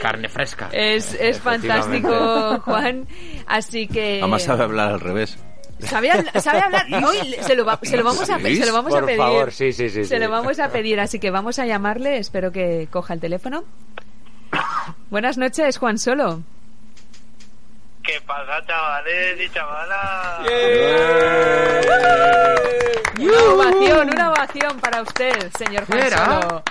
[0.02, 0.70] Carne fresca.
[0.72, 3.06] es, es fantástico, Juan.
[3.46, 4.18] Así que.
[4.22, 5.38] Además sabe hablar al revés.
[5.80, 6.10] ¿Sabe,
[6.42, 6.86] sabe hablar?
[7.06, 9.18] Hoy se lo, va- se lo vamos a, se lo vamos a Por pedir.
[9.20, 10.20] favor, sí, sí, sí, Se sí.
[10.22, 12.18] lo vamos a pedir, así que vamos a llamarle.
[12.18, 13.64] Espero que coja el teléfono.
[15.10, 16.42] Buenas noches, Juan Solo.
[18.04, 20.48] ¿Qué pasa, chavales y chavalas?
[23.20, 26.10] Una ovación, una ovación para usted, señor Juan.
[26.10, 26.64] Solo.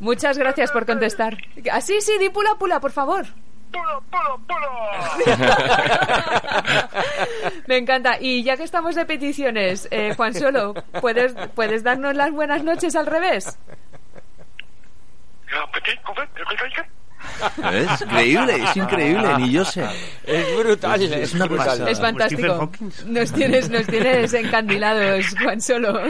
[0.00, 1.36] Muchas gracias por contestar.
[1.70, 3.26] Ah, sí, sí, di pula pula, por favor.
[3.74, 4.70] ¡Pulo, pulo, pulo!
[7.66, 8.18] Me encanta.
[8.20, 12.94] Y ya que estamos de peticiones, eh, Juan Solo, ¿puedes, ¿puedes darnos las buenas noches
[12.94, 13.58] al revés?
[17.72, 19.84] Es increíble, es increíble, ni yo sé.
[20.24, 21.66] Es brutal, Es- una brutal.
[21.66, 21.90] pasada.
[21.90, 22.70] Es fantástico.
[23.06, 26.00] Nos tienes, nos tienes encandilados, Juan Solo.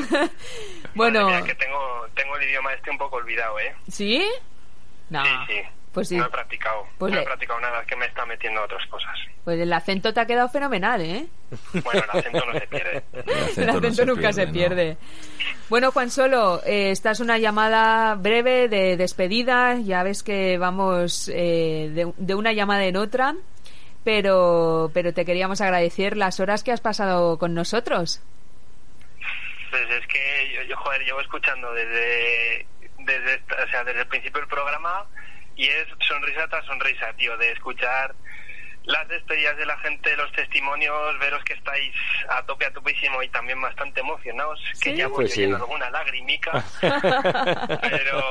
[0.95, 3.75] Bueno, que tengo, tengo el idioma este un poco olvidado, ¿eh?
[3.89, 4.25] ¿sí?
[5.11, 5.25] No.
[5.25, 5.61] Sí, sí.
[5.95, 6.16] Pues sí.
[6.16, 6.86] No he practicado.
[6.99, 9.16] Pues no le- he practicado nada, es que me está metiendo a otras cosas.
[9.45, 11.26] Pues el acento te ha quedado fenomenal, ¿eh?
[11.84, 13.03] Bueno, el acento no se pierde.
[13.57, 14.53] El acento nunca se ¿no?
[14.53, 14.97] pierde.
[15.68, 19.76] Bueno, Juan Solo, eh, esta es una llamada breve de despedida.
[19.78, 23.34] Ya ves que vamos eh, de, de una llamada en otra,
[24.03, 28.20] pero, pero te queríamos agradecer las horas que has pasado con nosotros.
[29.70, 32.66] Pues es que yo, yo, joder, llevo escuchando desde,
[32.99, 33.34] desde,
[33.64, 35.05] o sea, desde el principio del programa
[35.57, 38.15] y es sonrisa tras sonrisa, tío, de escuchar
[38.85, 41.95] las despedidas de la gente, los testimonios, veros que estáis
[42.29, 44.97] a tope, a topísimo y también bastante emocionados, que Sí.
[44.97, 45.45] ya voy Pues sí.
[45.45, 46.63] alguna lagrimica.
[46.83, 48.23] Pero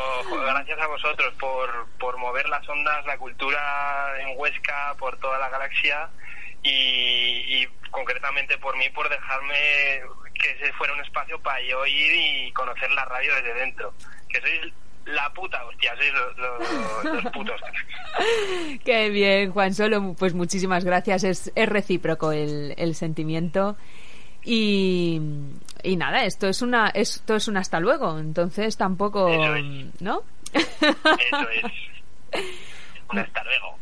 [0.45, 5.49] gracias a vosotros por, por mover las ondas, la cultura en Huesca, por toda la
[5.49, 6.09] galaxia
[6.61, 10.01] y, y concretamente por mí, por dejarme
[10.39, 12.11] que ese fuera un espacio para yo ir
[12.47, 13.93] y conocer la radio desde dentro.
[14.29, 14.73] Que sois
[15.05, 17.61] la puta hostia, sois los, los, los putos.
[18.85, 21.23] Qué bien, Juan Solo, pues muchísimas gracias.
[21.23, 23.75] Es, es recíproco el, el sentimiento.
[24.45, 25.21] Y,
[25.83, 30.01] y nada, esto es una esto es un hasta luego, entonces tampoco, Eso es.
[30.01, 30.23] ¿no?
[30.53, 32.43] Eso es.
[33.11, 33.77] Un hasta luego.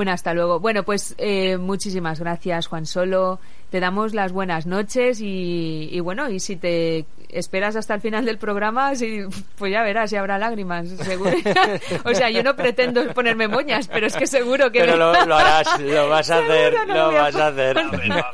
[0.00, 0.60] Un hasta luego.
[0.60, 3.38] Bueno, pues eh, muchísimas gracias, Juan Solo.
[3.68, 8.24] Te damos las buenas noches y, y bueno, y si te esperas hasta el final
[8.24, 9.24] del programa, si,
[9.58, 11.32] pues ya verás, si habrá lágrimas, seguro.
[12.04, 14.80] o sea, yo no pretendo ponerme moñas, pero es que seguro que...
[14.80, 17.78] Pero lo, lo harás, lo vas a hacer, no lo voy a vas a hacer.
[17.78, 18.24] A ver.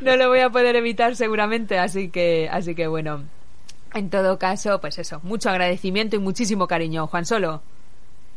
[0.00, 3.24] no lo voy a poder evitar seguramente, así que, así que bueno.
[3.92, 7.62] En todo caso, pues eso, mucho agradecimiento y muchísimo cariño, Juan Solo.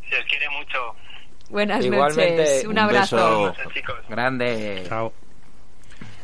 [0.10, 1.07] Se os quiere mucho.
[1.50, 2.64] Buenas Igualmente, noches.
[2.66, 3.54] Un un abrazo.
[3.58, 3.94] beso.
[4.10, 4.84] Grande.
[4.88, 5.14] Chao.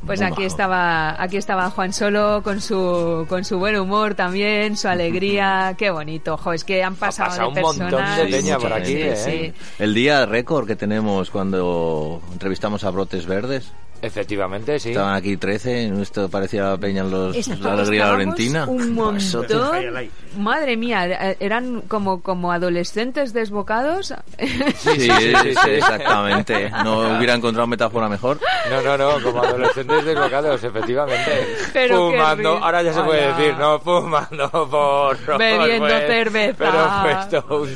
[0.06, 4.90] Pues aquí estaba, aquí estaba Juan Solo con su, con su buen humor también, su
[4.90, 5.76] alegría.
[5.78, 8.18] Qué bonito, jo, es que han pasado, pasado de un montón personas.
[8.18, 9.12] de Sí, peña por aquí, gente.
[9.14, 9.16] ¿eh?
[9.16, 9.54] Sí.
[9.80, 13.72] El día récord que tenemos cuando entrevistamos a Brotes Verdes.
[14.04, 14.90] Efectivamente, sí.
[14.90, 18.66] Estaban aquí 13, esto parecía Peña los, la alegría laurentina.
[18.68, 19.72] Un Eso, montón.
[20.38, 24.14] Madre mía, eran como, como adolescentes desbocados.
[24.38, 24.48] Sí,
[24.90, 25.70] sí, sí, sí, sí.
[25.70, 26.70] exactamente.
[26.84, 28.40] No hubiera encontrado metáfora mejor.
[28.70, 31.48] No, no, no, como adolescentes desbocados, efectivamente.
[31.72, 36.56] Pero fumando, ahora ya se puede decir, no, fumando por Bebiendo cerveza.
[36.58, 37.70] Pero fue esto un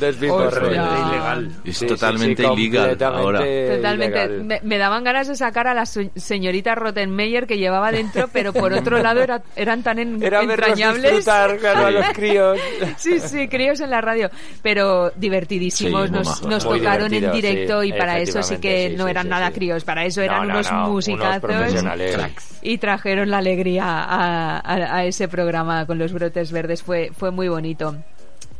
[0.73, 1.51] ilegal.
[1.63, 3.39] Es totalmente sí, ilegal ahora.
[3.39, 4.05] Totalmente.
[4.25, 4.43] ilegal.
[4.43, 8.53] Me, me daban ganas de sacar a la su- señorita Rottenmeier que llevaba dentro, pero
[8.53, 11.03] por otro lado era- eran tan en- Era entrañables.
[11.18, 12.59] disfrutar, claro, a los críos.
[12.97, 14.30] Sí, sí, críos en la radio,
[14.61, 18.95] pero divertidísimos, Sí, nos, nos tocaron en directo sí, y para eso sí que sí,
[18.97, 19.53] no sí, eran sí, nada sí.
[19.53, 22.18] críos, para eso eran No, no, unos no, unos musicazos profesionales.
[22.61, 27.32] y trajeron la alegría a, a- a ese programa con los brotes verdes, fue, fue
[27.32, 27.95] muy bonito.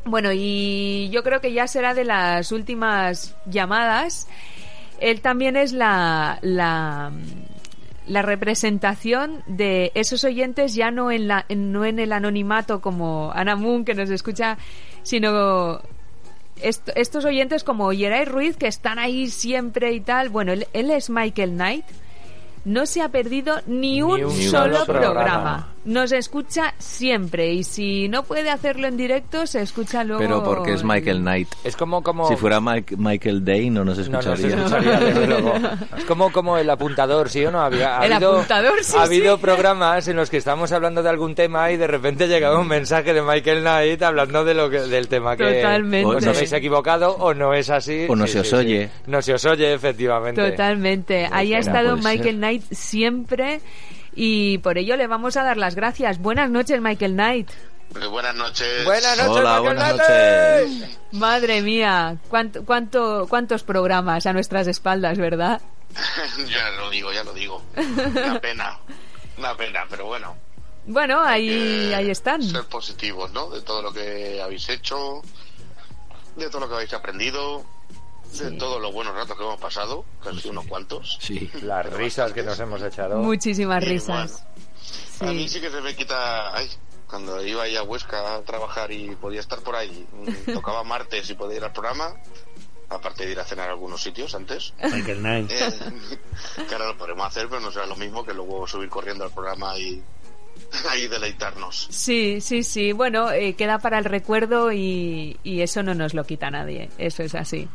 [0.06, 4.28] Bueno, y yo creo que ya será de las últimas llamadas.
[5.00, 7.12] Él también es la, la,
[8.22, 13.56] representación de esos oyentes ya no en, la, en- no en el anonimato como Ana
[13.56, 14.58] Moon que nos escucha,
[15.04, 15.80] sino
[16.62, 20.30] est- estos oyentes como Yeray Ruiz que están ahí siempre y tal.
[20.30, 21.86] Bueno, él, él es Michael Knight.
[22.66, 25.14] No se ha perdido ni un, un solo solo programa.
[25.14, 25.68] programa.
[25.86, 30.22] Nos escucha siempre y si no puede hacerlo en directo se escucha luego.
[30.22, 31.48] Pero porque es Michael Knight.
[31.64, 32.28] Es como, como...
[32.28, 34.50] Si fuera Mike- Michael Day no nos No, no escucharía.
[34.58, 35.54] se escucharía, desde luego.
[35.98, 37.62] Es como, como el apuntador, ¿sí o no?
[37.62, 39.42] Había, ha El habido, apuntador, sí, Ha habido sí.
[39.42, 43.14] programas en los que estamos hablando de algún tema y de repente llegaba un mensaje
[43.14, 46.16] de Michael Knight hablando de lo que, del tema que Totalmente.
[46.18, 48.08] os habéis equivocado o no es así.
[48.10, 48.90] O no se os oye.
[49.08, 50.50] No se os oye, efectivamente.
[50.52, 51.30] Totalmente.
[51.32, 52.04] Ahí ha estado ser.
[52.04, 53.62] Michael Knight siempre
[54.16, 56.20] y por ello le vamos a dar las gracias.
[56.20, 57.50] Buenas noches, Michael Knight.
[58.02, 58.84] Eh, buenas noches.
[58.84, 60.70] Buenas noches, Hola, Michael buenas Knight.
[60.82, 61.00] noches.
[61.14, 65.62] Madre mía, cuánto, cuánto, cuántos programas a nuestras espaldas, ¿verdad?
[66.50, 67.64] ya lo digo, ya lo digo.
[67.76, 68.78] Una pena.
[69.38, 70.36] Una pena, pero bueno.
[70.86, 71.50] Bueno, ahí,
[71.92, 72.42] Eh, ahí están.
[72.42, 73.50] Ser positivos, ¿no?
[73.50, 75.22] De todo lo que habéis hecho,
[76.36, 77.64] de todo lo que habéis aprendido,
[78.34, 81.18] de todos los buenos ratos que hemos pasado, casi unos cuantos.
[81.22, 81.50] Sí.
[81.64, 83.18] Las risas que nos hemos echado.
[83.20, 84.44] Muchísimas Y risas.
[85.22, 85.56] A mí Sí.
[85.56, 86.56] sí que se me quita.
[86.56, 86.70] Ay,
[87.08, 90.06] cuando iba ahí a Huesca a trabajar y podía estar por ahí,
[90.54, 92.14] tocaba martes y podía ir al programa,
[92.90, 94.74] aparte de ir a cenar a algunos sitios antes.
[94.80, 95.52] Knight.
[95.52, 95.74] Eh,
[96.68, 99.32] que ahora lo podemos hacer, pero no será lo mismo que luego subir corriendo al
[99.32, 100.02] programa y
[100.90, 101.88] ahí deleitarnos.
[101.92, 102.92] Sí, sí, sí.
[102.92, 106.90] Bueno, eh, queda para el recuerdo y, y eso no nos lo quita nadie.
[106.98, 107.68] Eso es así.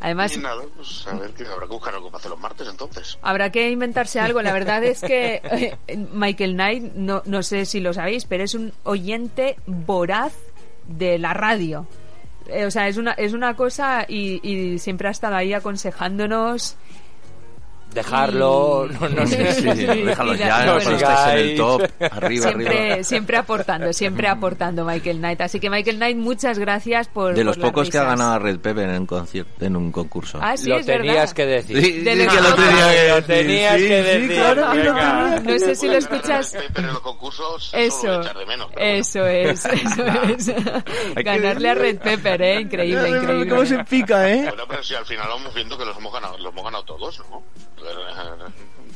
[0.00, 2.68] Además, y nada, pues a ver que habrá que buscar algo para hacer los martes
[2.68, 3.18] entonces.
[3.22, 4.42] Habrá que inventarse algo.
[4.42, 5.40] La verdad es que
[5.88, 10.34] eh, Michael Knight, no, no sé si lo sabéis, pero es un oyente voraz
[10.86, 11.86] de la radio.
[12.48, 16.76] Eh, o sea, es una, es una cosa y, y siempre ha estado ahí aconsejándonos.
[17.94, 19.52] Dejarlo, Y- no, no sé.
[19.54, 20.90] Sí, sí, y- ya, no bueno.
[20.96, 21.82] estáis en el top.
[22.10, 23.04] Arriba, Siempre, arriba.
[23.04, 25.40] siempre aportando, siempre aportando Michael Knight.
[25.40, 27.34] Así que Michael Knight, muchas gracias por.
[27.34, 29.90] De los por pocos que ha ganado a Red Pepper en un concierto, en un
[29.90, 30.38] concurso.
[30.40, 31.32] Ah, sí, lo es tenías verdad.
[31.32, 31.82] que decir.
[31.82, 32.64] Sí, de sí, los que lo pocos.
[32.68, 33.26] tenía que Lo decir.
[33.26, 34.32] tenías Sí, que sí, decir.
[34.36, 35.34] claro que lo Venga.
[35.36, 35.52] tenía.
[35.52, 36.56] No sé si lo escuchas.
[36.74, 38.68] Pero en los concursos eso, Eso, de menos.
[38.72, 38.76] bueno.
[38.76, 39.64] es, eso es.
[41.24, 42.60] Ganarle a Red Pepper, ¿eh?
[42.60, 43.48] Increíble, increíble.
[43.48, 44.42] ¿Cómo se pica, eh?
[44.48, 47.18] Bueno, pero si al final vamos viendo que los hemos ganado, los hemos ganado todos,
[47.30, 47.42] ¿no?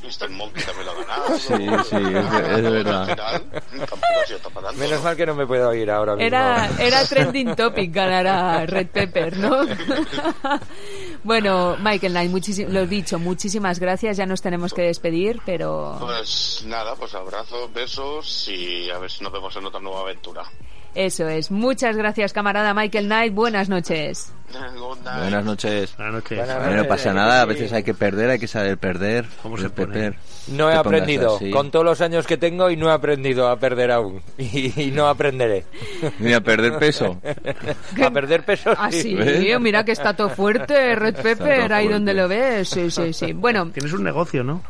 [0.02, 0.28] Mr.
[0.30, 1.38] Monkey también lo ha ganado.
[1.38, 1.54] Sí,
[1.88, 3.16] sí, es- es verdad.
[3.16, 5.02] Tampoco ha sido tan Menos ¿no?
[5.04, 6.26] mal que no me puedo ir ahora mismo.
[6.26, 9.58] Era, era trending topic ganar a Red Pepper, ¿no?
[11.24, 14.16] bueno, Michael Knight, lo dicho, muchísimas gracias.
[14.16, 19.22] Ya nos tenemos que despedir, pero Pues nada, pues abrazos, besos y a ver si
[19.22, 20.42] nos vemos en otra nueva aventura.
[20.94, 21.50] eso es.
[21.50, 23.34] Muchas gracias, camarada Michael Knight.
[23.34, 24.32] Buenas noches.
[24.52, 25.18] Good night.
[25.20, 25.94] Buenas noches.
[25.96, 26.38] Buenas noches.
[26.38, 29.24] Buenas no pasa nada, a veces hay que perder, hay que saber perder.
[29.42, 29.86] ¿Cómo Red se pone?
[29.86, 30.14] Pepper.
[30.48, 31.36] No he aprendido.
[31.36, 31.50] así.
[31.50, 34.20] Con todos los años que tengo y no he aprendido a perder aún.
[34.38, 35.64] Y, y no aprenderé.
[36.18, 37.20] Ni a perder peso.
[38.04, 39.58] a perder peso Ah, sí, ¿ves?
[39.60, 42.68] mira que está todo fuerte, Red Pepper, ahí donde lo ves.
[42.68, 43.32] Sí, sí, sí.
[43.32, 44.62] Bueno, Tienes un negocio, ¿no?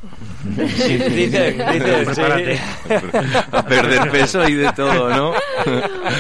[0.45, 1.57] Dicen, dicen,
[2.05, 2.57] Prepárate.
[2.57, 2.63] sí.
[3.51, 5.33] A perder peso y de todo, ¿no?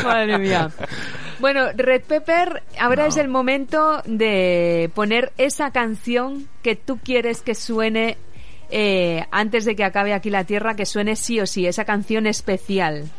[0.04, 0.70] Madre mía.
[1.42, 3.08] Bueno, Red Pepper, ahora No.
[3.08, 8.16] es el momento de poner esa canción que tú quieres que suene
[8.70, 12.28] eh, antes de que acabe aquí la Tierra, que suene sí o sí, esa canción
[12.28, 13.10] especial.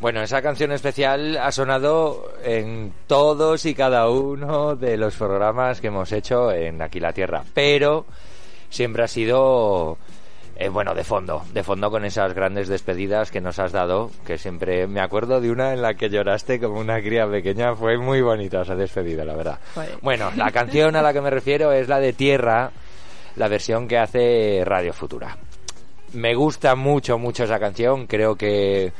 [0.00, 5.88] Bueno, esa canción especial ha sonado en todos y cada uno de los programas que
[5.88, 8.06] hemos hecho en Aquí la Tierra, pero
[8.70, 9.98] siempre ha sido
[10.62, 14.38] eh, bueno, de fondo, de fondo con esas grandes despedidas que nos has dado, que
[14.38, 18.20] siempre me acuerdo de una en la que lloraste como una cría pequeña, fue muy
[18.20, 19.58] bonita esa despedida, la verdad.
[19.74, 19.98] Joder.
[20.02, 22.70] Bueno, la canción a la que me refiero es la de Tierra,
[23.36, 25.36] la versión que hace Radio Futura.
[26.12, 28.92] Me gusta mucho, mucho esa canción, creo que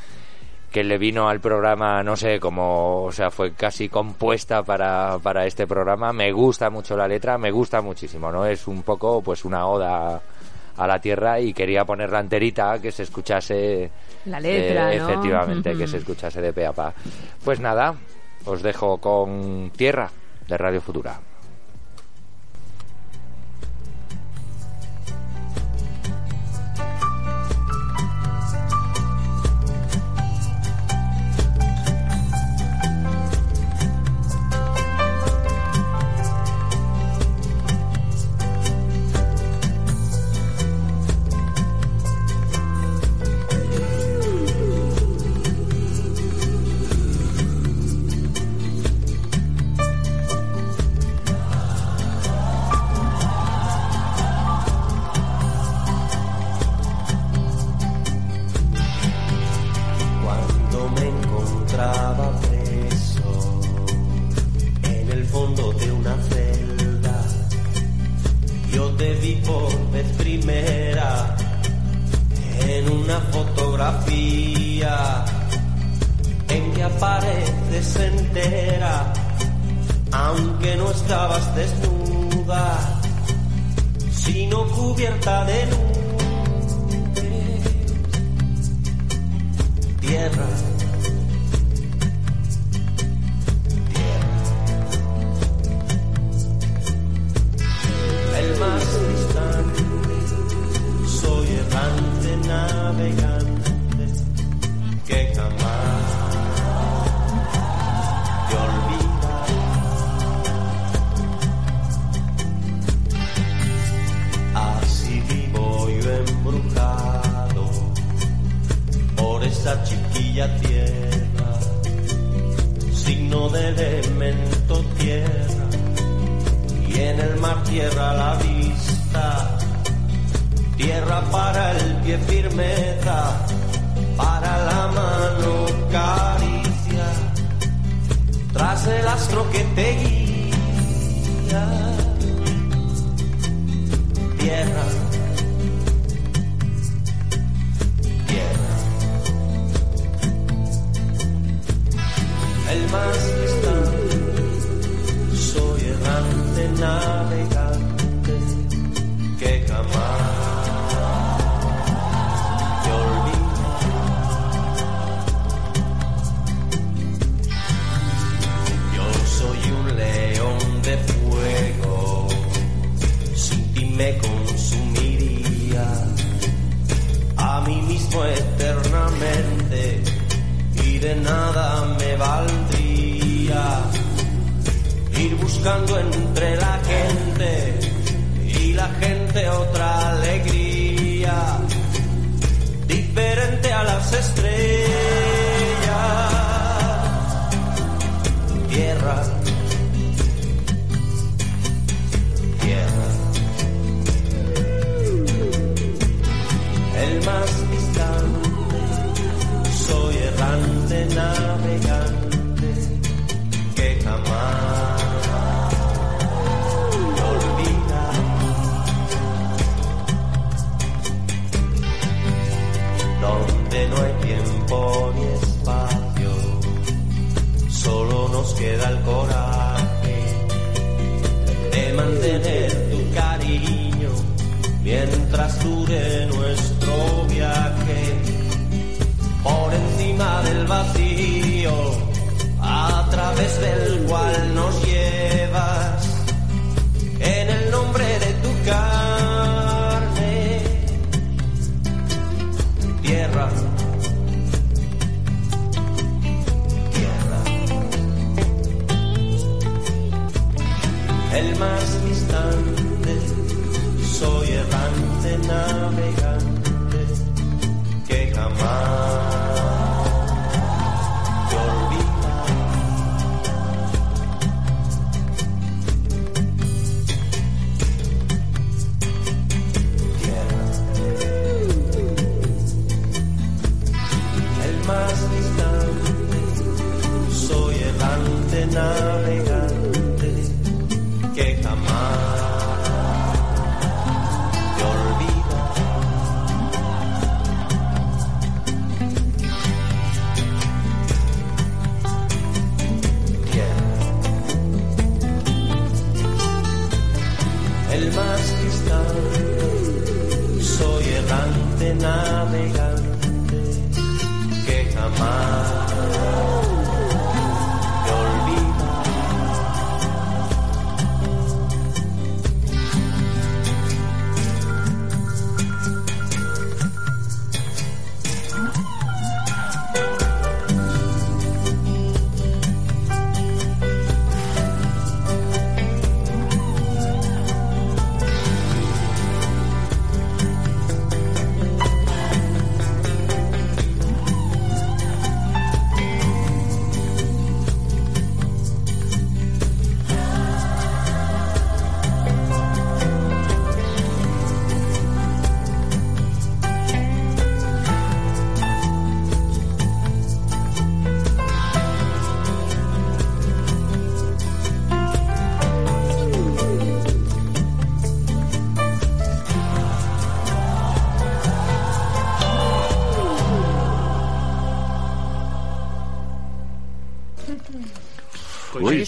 [0.73, 5.45] que le vino al programa, no sé, como, o sea, fue casi compuesta para, para
[5.47, 6.15] este programa.
[6.15, 8.47] Me gusta mucho la letra, me gusta muchísimo, ¿no?
[8.47, 10.23] Es un poco, pues, una oda
[10.77, 13.91] a la tierra y quería ponerla enterita, que se escuchase...
[14.27, 15.09] La letra, eh, ¿no?
[15.09, 16.95] Efectivamente, que se escuchase de pe a pa.
[17.45, 17.95] Pues nada,
[18.45, 20.11] os dejo con Tierra,
[20.47, 21.32] de Radio Futura.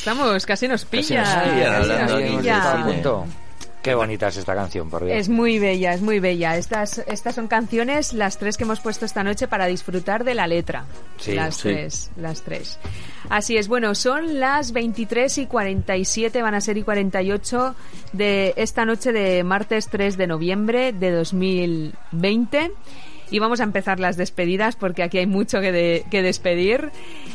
[0.04, 1.22] Estamos, casi nos pilla.
[1.22, 3.24] nos pilla, casi hablando nos pilla.
[3.82, 5.18] Qué bonita es esta canción, por Dios.
[5.18, 6.56] Es muy bella, es muy bella.
[6.56, 10.46] Estas, estas son canciones, las tres que hemos puesto esta noche para disfrutar de la
[10.46, 10.86] letra.
[11.18, 11.68] Sí, las sí.
[11.68, 12.78] tres, las tres.
[13.28, 17.74] Así es, bueno, son las 23 y 47, van a ser y 48
[18.14, 22.72] de esta noche de martes 3 de noviembre de 2020.
[23.30, 26.90] Y vamos a empezar las despedidas porque aquí hay mucho que, de- que despedir.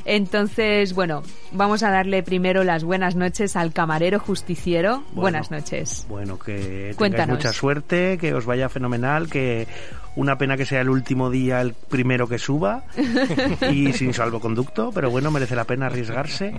[0.05, 4.99] Entonces, bueno, vamos a darle primero las buenas noches al camarero justiciero.
[5.11, 5.21] Bueno.
[5.21, 6.05] buenas noches.
[6.09, 7.37] Bueno, que tengáis Cuéntanos.
[7.37, 9.67] mucha suerte, que os vaya fenomenal, que
[10.15, 12.83] una pena que sea el último día el primero que suba
[13.71, 16.53] y sin salvoconducto, pero bueno, merece la pena arriesgarse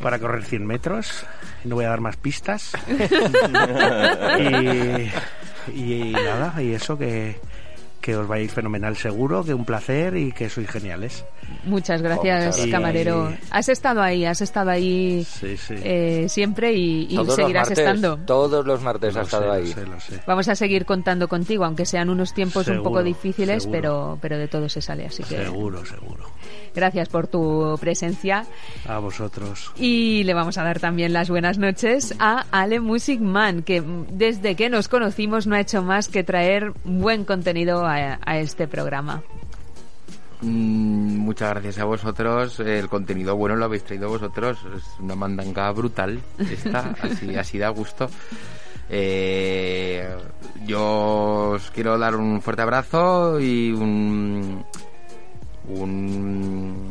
[0.00, 1.24] para correr 100 metros.
[1.64, 2.72] No voy a dar más pistas.
[5.74, 7.36] y, y nada, y eso que,
[8.04, 11.24] que os vayáis fenomenal seguro, que un placer y que sois geniales.
[11.64, 12.66] Muchas gracias, gracias.
[12.68, 13.30] camarero.
[13.32, 15.74] Y- Has estado ahí, has estado ahí Sí, sí.
[15.82, 18.18] eh, siempre y, seguirás martes, estando.
[18.26, 19.66] Todos los martes Lo ha sé, estado lo ahí.
[19.72, 20.20] sé, lo sé.
[20.26, 23.78] Vamos a seguir contando contigo, aunque sean unos tiempos un poco difíciles, seguro.
[23.80, 25.06] pero, pero de todo se sale.
[25.06, 26.24] Así que Seguro, seguro.
[26.74, 28.46] Gracias por tu presencia.
[28.86, 29.72] A vosotros.
[29.76, 34.56] Y le vamos a dar también las buenas noches a Ale Music Man, que desde
[34.56, 39.22] que nos conocimos no ha hecho más que traer buen contenido a, a este programa.
[40.44, 42.60] Mm, muchas gracias a vosotros.
[42.60, 44.58] El contenido bueno lo habéis traído vosotros.
[44.76, 46.20] Es una mandanga brutal.
[46.38, 48.08] Esta, así, así da gusto.
[48.90, 50.14] Eh,
[50.66, 54.64] yo os quiero dar un fuerte abrazo y un,
[55.68, 56.90] un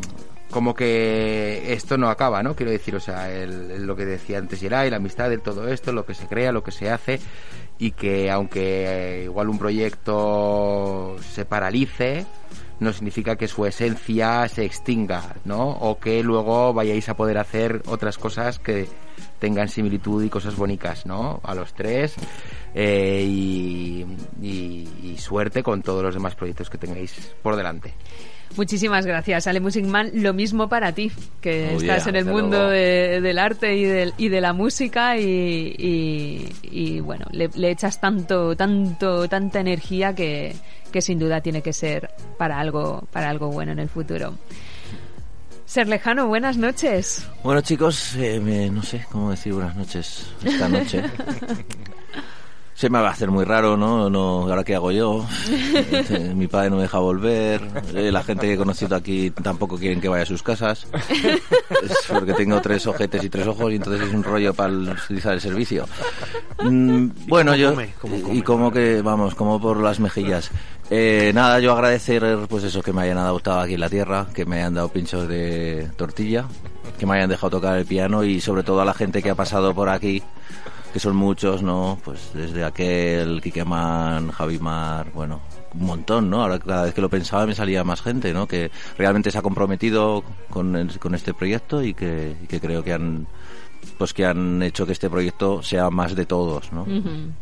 [0.51, 2.55] como que esto no acaba, ¿no?
[2.55, 5.67] Quiero decir, o sea, el- el- lo que decía antes Yeray, la amistad de todo
[5.67, 7.19] esto, lo que se crea, lo que se hace
[7.79, 12.27] y que aunque eh, igual un proyecto se paralice,
[12.79, 15.69] no significa que su esencia se extinga, ¿no?
[15.69, 18.87] O que luego vayáis a poder hacer otras cosas que
[19.39, 21.39] tengan similitud y cosas bonitas, ¿no?
[21.43, 22.13] A los tres
[22.75, 24.05] eh, y,
[24.39, 27.93] y- y suerte con todos los demás proyectos que tengáis por delante.
[28.55, 30.11] Muchísimas gracias, Ale Music Man.
[30.13, 31.11] Lo mismo para ti,
[31.41, 34.53] que Oh, estás yeah, en el mundo de- del arte y, del- y de la
[34.53, 40.55] música y, y- y, bueno, le, le echas tanto, tanto, tanta energía que,
[40.91, 44.35] que sin duda tiene que ser para algo, para algo bueno en el futuro.
[45.65, 47.25] Ser lejano, buenas noches.
[47.43, 51.01] Bueno chicos, eh, me- no sé cómo decir buenas noches esta noche.
[52.75, 54.09] Se me va a hacer muy raro, ¿no?
[54.09, 55.25] no ¿Ahora qué hago yo?
[55.75, 57.61] Eh, Mi padre no me deja volver.
[57.93, 60.87] eh, La gente que he conocido aquí tampoco quieren que vaya a sus casas.
[61.83, 65.33] Es porque tengo tres ojetes y tres ojos y entonces es un rollo para utilizar
[65.33, 65.85] el servicio.
[66.63, 67.69] Mm, bueno, cómo yo...
[67.71, 67.93] come?
[68.01, 68.35] ¿Cómo come?
[68.35, 70.49] Y como que, vamos, como por las mejillas.
[70.89, 74.45] Eh, nada, yo agradecer, pues eso, que me hayan adoptado aquí en la tierra, que
[74.45, 76.45] me hayan dado pinchos de tortilla,
[76.99, 79.35] que me hayan dejado tocar el piano y sobre todo a la gente que ha
[79.35, 80.21] pasado por aquí,
[80.93, 81.97] que son muchos, ¿no?
[82.05, 85.41] Pues desde aquel, Kikeman, Javimar, bueno,
[85.73, 86.43] un montón, ¿no?
[86.43, 88.47] Ahora cada vez que lo pensaba me salía más gente, ¿no?
[88.47, 92.83] Que realmente se ha comprometido con, el- con este proyecto y que, y que creo
[92.83, 93.27] que han
[93.97, 96.85] pues que han hecho que este proyecto sea más de todos, ¿no?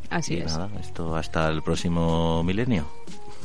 [0.10, 0.46] Así Y es.
[0.58, 2.86] nada, esto hasta el próximo milenio.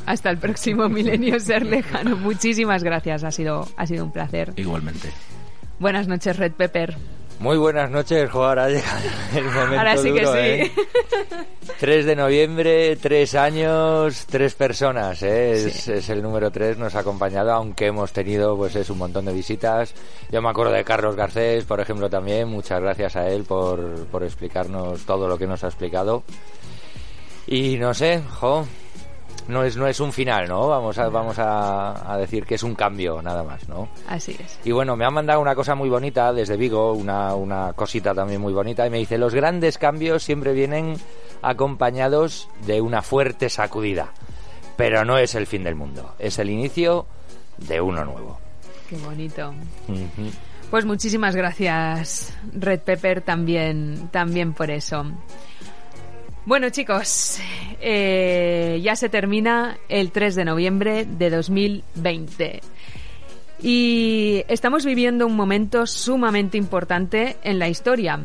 [0.06, 2.16] Hasta el próximo milenio, ser lejano.
[2.16, 4.54] Muchísimas gracias, ha sido, ha sido un placer.
[4.56, 5.10] Igualmente.
[5.78, 6.96] Buenas noches, Red Pepper.
[7.38, 9.00] Muy buenas noches, jo, ahora ha llegado
[9.36, 10.32] el momento Ahora sí que sí.
[10.38, 10.72] ¿eh?
[11.78, 15.52] 3 de noviembre, tres años, tres personas, ¿eh?
[15.52, 19.26] es, es el número 3, nos ha acompañado, aunque hemos tenido pues es un montón
[19.26, 19.94] de visitas.
[20.30, 24.24] Yo me acuerdo de Carlos Garcés, por ejemplo, también, muchas gracias a él por, por
[24.24, 26.22] explicarnos todo lo que nos ha explicado.
[27.46, 28.66] Y no sé, jo,
[29.48, 30.68] no es, no es un final, ¿no?
[30.68, 33.88] Vamos a, vamos a, a decir que es un cambio, nada más, ¿no?
[34.08, 34.58] Así es.
[34.64, 38.40] Y bueno, me han mandado una cosa muy bonita desde Vigo, una, una cosita también
[38.40, 40.96] muy bonita, y me dice, los grandes cambios siempre vienen
[41.42, 44.12] acompañados de una fuerte sacudida,
[44.76, 47.06] pero no es el fin del mundo, es el inicio
[47.58, 48.38] de uno nuevo.
[48.88, 49.52] Qué bonito.
[50.70, 55.04] Pues muchísimas gracias, Red Pepper, también, también por eso.
[56.46, 57.40] Bueno, chicos,
[57.80, 62.60] eh, ya se termina el 3 de noviembre de 2020.
[63.60, 68.20] Y estamos viviendo un momento sumamente importante en la historia.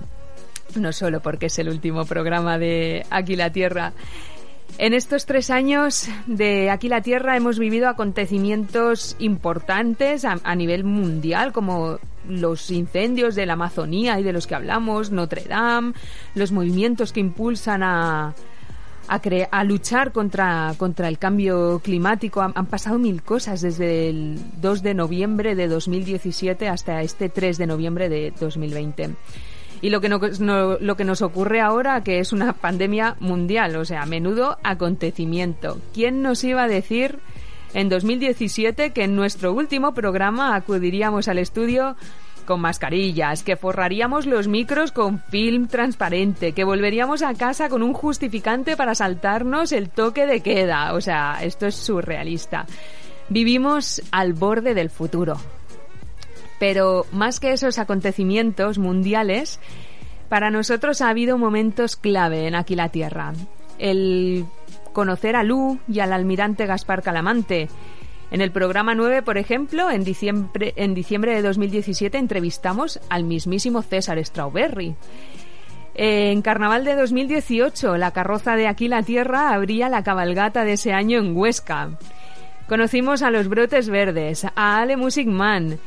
[0.76, 3.94] No solo porque es el último programa de Aquí la Tierra.
[4.78, 10.84] En estos tres años de Aquí la Tierra hemos vivido acontecimientos importantes a, a nivel
[10.84, 15.94] mundial, como los incendios de la Amazonía y de los que hablamos, Notre Dame,
[16.36, 18.34] los movimientos que impulsan a,
[19.08, 22.42] a, cre- a luchar contra, contra el cambio climático.
[22.42, 27.68] Han, pasado mil cosas desde el 2 de noviembre de 2017 hasta este 3 de
[27.68, 29.16] noviembre de 2020.
[29.84, 33.84] Y lo que, no- lo que nos ocurre ahora, que es una pandemia mundial, o
[33.86, 35.80] sea, menudo acontecimiento.
[35.94, 37.18] ¿Quién nos iba a decir
[37.74, 41.96] en 2017 que en nuestro último programa acudiríamos al estudio
[42.46, 47.94] con mascarillas, que forraríamos los micros con film transparente, que volveríamos a casa con un
[47.94, 50.94] justificante para saltarnos el toque de queda?
[50.94, 52.66] O sea, esto es surrealista.
[53.30, 55.38] Vivimos al borde del futuro.
[56.60, 59.60] Pero más que esos acontecimientos mundiales,
[60.30, 63.34] para nosotros ha habido momentos clave en Aquí la Tierra.
[63.80, 64.46] El
[64.94, 67.68] conocer a Lu y al almirante Gaspar Calamante.
[68.32, 74.24] En el programa 9, por ejemplo, en diciembre, en de 2017 entrevistamos al mismísimo César
[74.24, 74.96] Strawberry.
[75.94, 80.94] En Carnaval de 2018, la carroza de Aquí la Tierra abría la cabalgata de ese
[80.94, 81.98] año en Huesca.
[82.70, 85.78] Conocimos a los Brotes Verdes, a Ale Music Man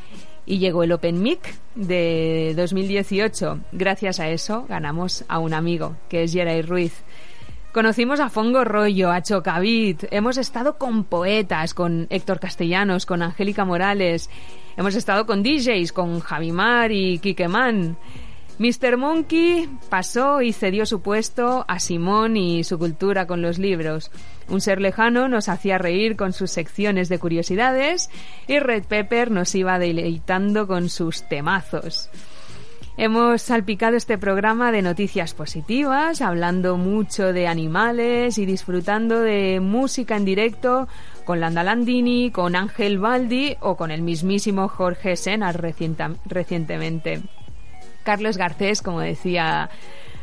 [0.45, 3.59] y llegó el Open Mic de 2018.
[3.71, 6.93] Gracias a eso ganamos a un amigo, que es Geray Ruiz.
[7.75, 13.65] Conocimos a Fongo Rollo, a Chocavit, hemos estado con poetas, con Héctor Castellanos, con Angélica
[13.65, 14.29] Morales,
[14.77, 17.97] hemos estado con DJs, con Javimar y Kikeman.
[18.59, 18.95] Mr.
[18.95, 24.09] Monkey pasó y cedió su puesto a Simón y su cultura con los libros.
[24.47, 28.09] Un ser lejano nos hacía reír con sus secciones de curiosidades
[28.47, 32.09] y Red Pepper nos iba deleitando con sus temazos.
[32.97, 40.15] Hemos salpicado este programa de noticias positivas, hablando mucho de animales y disfrutando de música
[40.15, 40.87] en directo
[41.25, 47.21] con Landa Landini, con Ángel Baldi o con el mismísimo Jorge recienta- recientemente.
[48.03, 49.69] Carlos Garcés, como decía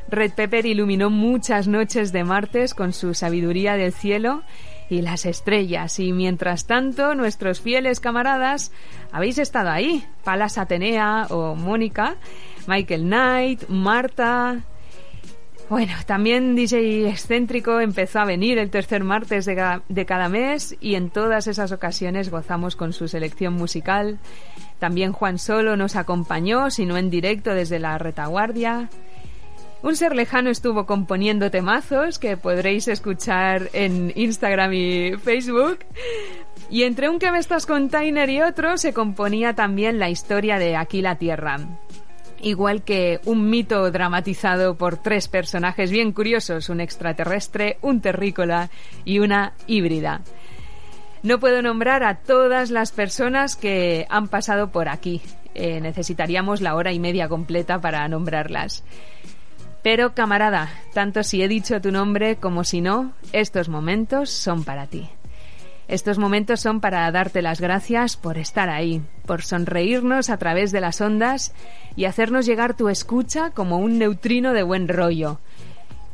[0.08, 4.44] Red Pepper, iluminó muchas noches de martes con su sabiduría del cielo
[4.88, 5.98] y las estrellas.
[5.98, 8.72] Y mientras tanto, nuestros fieles camaradas
[9.10, 10.06] habéis estado ahí.
[10.24, 12.16] Palas Atenea o Mónica,
[12.66, 14.60] Michael Knight, Marta.
[15.68, 20.76] Bueno, también DJ Excéntrico empezó a venir el tercer martes de cada, de cada mes
[20.80, 24.18] y en todas esas ocasiones gozamos con su selección musical.
[24.78, 28.90] También Juan Solo nos acompañó, si no en directo, desde la retaguardia.
[29.82, 35.80] Un ser lejano estuvo componiendo temazos que podréis escuchar en Instagram y Facebook.
[36.70, 40.76] Y entre un que me estás container y otro se componía también la historia de
[40.76, 41.58] Aquí la Tierra.
[42.42, 48.68] Igual que un mito dramatizado por tres personajes bien curiosos, un extraterrestre, un terrícola
[49.04, 50.22] y una híbrida.
[51.22, 55.22] No puedo nombrar a todas las personas que han pasado por aquí.
[55.54, 58.82] Eh, necesitaríamos la hora y media completa para nombrarlas.
[59.84, 64.88] Pero, camarada, tanto si he dicho tu nombre como si no, estos momentos son para
[64.88, 65.08] ti.
[65.92, 70.80] Estos momentos son para darte las gracias por estar ahí, por sonreírnos a través de
[70.80, 71.52] las ondas
[71.96, 75.38] y hacernos llegar tu escucha como un neutrino de buen rollo.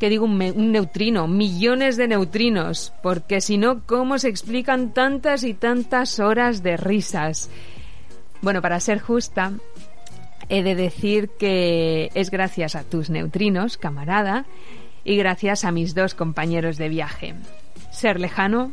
[0.01, 1.29] ¿Qué digo un, un neutrino?
[1.29, 7.49] Millones de neutrinos, porque si no, ¿cómo se explican tantas y tantas horas de risas?
[8.43, 9.53] Bueno, para ser justa,
[10.49, 14.45] he de decir que es gracias a tus neutrinos, camarada,
[15.05, 17.37] y gracias a mis dos compañeros de viaje.
[17.93, 18.73] Ser lejano,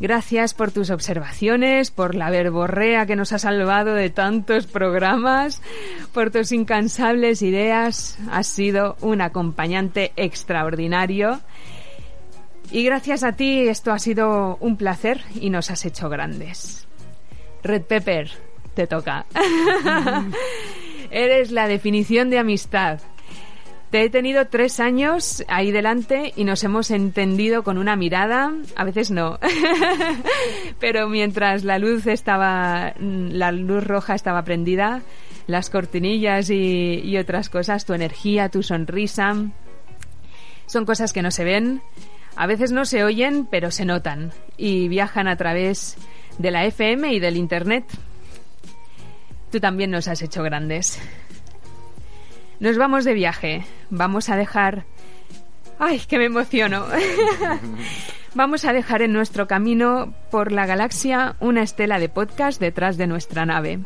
[0.00, 5.62] gracias por tus observaciones, por la verborrea que nos ha salvado de tantos programas,
[6.12, 8.18] por tus incansables ideas.
[8.30, 11.40] Has sido un acompañante extraordinario.
[12.72, 16.86] Y gracias a ti esto ha sido un placer y nos has hecho grandes.
[17.62, 18.30] Red Pepper,
[18.74, 19.26] te toca.
[21.10, 23.00] Eres la definición de amistad.
[23.90, 28.84] Te he tenido tres años ahí delante y nos hemos entendido con una mirada, a
[28.84, 29.40] veces no,
[30.78, 35.02] pero mientras la luz estaba, la luz roja estaba prendida,
[35.48, 39.34] las cortinillas y, y otras cosas, tu energía, tu sonrisa,
[40.66, 41.82] son cosas que no se ven,
[42.36, 45.96] a veces no se oyen, pero se notan y viajan a través
[46.38, 47.84] de la FM y del Internet.
[49.50, 51.00] Tú también nos has hecho grandes.
[52.60, 53.64] Nos vamos de viaje.
[53.88, 54.84] Vamos a dejar...
[55.78, 56.84] ¡Ay, que me emociono!
[58.34, 63.06] vamos a dejar en nuestro camino por la galaxia una estela de podcast detrás de
[63.06, 63.80] nuestra nave.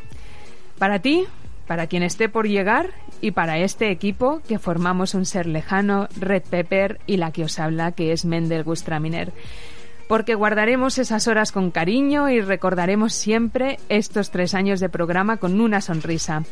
[0.77, 1.25] Para ti,
[1.69, 2.91] para quien esté por llegar
[3.21, 7.61] y para este equipo que formamos un ser lejano, Red Pepper y la que os
[7.61, 9.33] habla, que es Mendel Gustraminer.
[10.09, 15.61] Porque guardaremos esas horas con cariño y recordaremos siempre estos tres años de programa con
[15.61, 16.43] una sonrisa.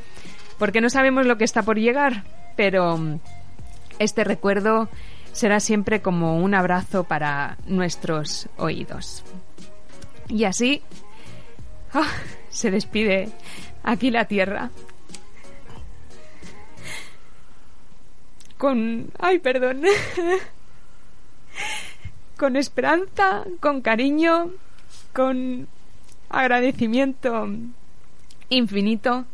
[0.59, 2.25] Porque no sabemos lo que está por llegar,
[2.57, 3.21] pero mm,
[3.99, 4.89] este recuerdo
[5.33, 9.25] será siempre como un abrazo para nuestros oídos.
[10.29, 10.83] Y así
[11.95, 12.09] ah,
[12.51, 13.31] se despide
[13.83, 14.71] aquí la Tierra.
[18.59, 19.11] Con...
[19.19, 19.83] Ay, perdón.
[22.37, 24.51] con esperanza, con cariño,
[25.13, 25.69] con
[26.29, 27.49] agradecimiento
[28.49, 29.27] infinito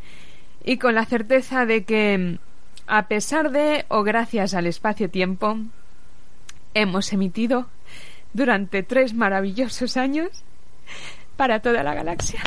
[0.64, 2.38] y con la certeza de que,
[2.86, 5.58] a pesar de o gracias al espacio-tiempo,
[6.74, 7.68] hemos emitido
[8.32, 10.28] durante tres maravillosos años
[11.36, 12.42] para toda la galaxia.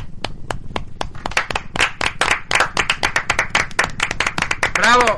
[4.76, 5.18] ¡Bravo!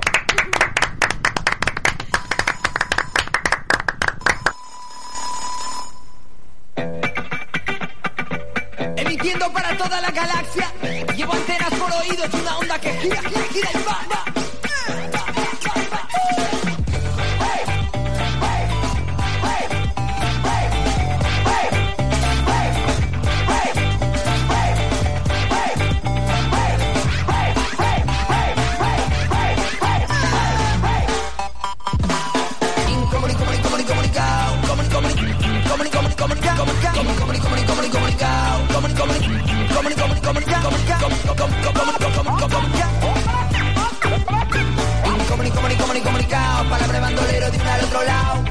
[9.78, 10.72] Toda la galaxia.
[11.16, 14.33] Llevo antenas por oídos, una onda que gira, gira, gira y va, va.
[46.04, 46.70] Comunicao.
[46.70, 48.44] Palabra bandolero de un al otro lado.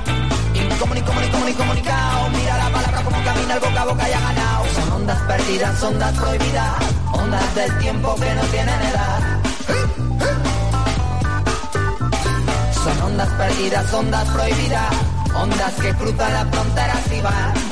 [0.55, 2.31] Incomuni, comuni, comuni, comunicao.
[2.31, 4.65] Mira la palabra como camina el boca a boca y ha ganado.
[4.75, 6.73] Son ondas perdidas, ondas prohibidas.
[7.13, 9.21] Ondas del tiempo que no tienen edad.
[12.85, 14.95] Son ondas perdidas, ondas prohibidas,
[15.35, 17.72] ondas que cruzan las fronteras y van.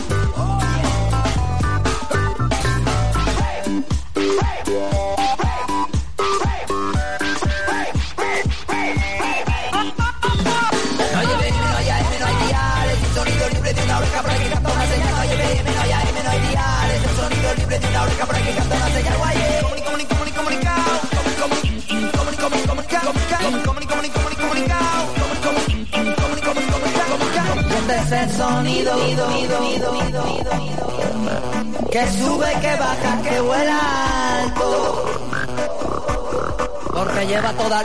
[27.90, 33.80] Este es el sonido, sonido, sonido, sonido, sonido, sonido que sube, que baja, que vuela
[34.42, 35.04] alto.
[36.94, 37.82] Porque lleva toda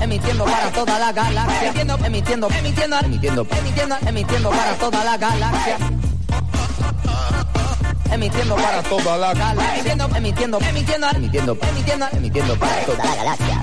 [0.00, 1.68] Emitiendo para toda la galaxia.
[1.68, 3.46] Emitiendo, emitiendo, emitiendo, emitiendo,
[4.06, 5.93] emitiendo, para toda la galaxia.
[8.14, 9.74] Emitiendo para toda la galaxia.
[9.74, 13.60] Emitiendo, emitiendo, emitiendo, emitiendo, emitiendo, emitiendo para toda la galaxia.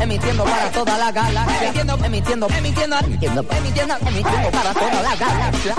[0.00, 1.62] Emitiendo para toda la galaxia.
[1.62, 5.74] Emitiendo, emitiendo, emitiendo, emitiendo, emitiendo, emitiendo para toda la galaxia.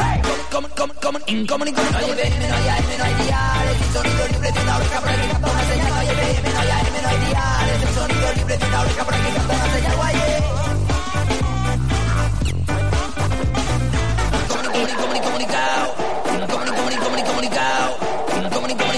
[0.52, 4.99] Como, como, como, no hay BM, no hay diales, el sonido libre de una oreja
[5.02, 5.90] por aquí canta una señal.
[5.90, 6.60] No hay BM, no
[7.10, 9.95] hay diales, el sonido libre de una oreja por aquí canta una señal.
[9.95, 10.44] Guaye.
[14.48, 15.85] Comuni, comuni, comunicao.
[15.85, 15.93] Comuni,
[17.44, 17.98] comunicado.
[18.30, 18.94] Comunicado.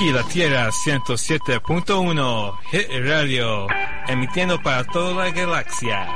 [0.00, 3.66] Aquí la Tierra 107.1 Hit Radio,
[4.08, 6.08] emitiendo para toda la galaxia.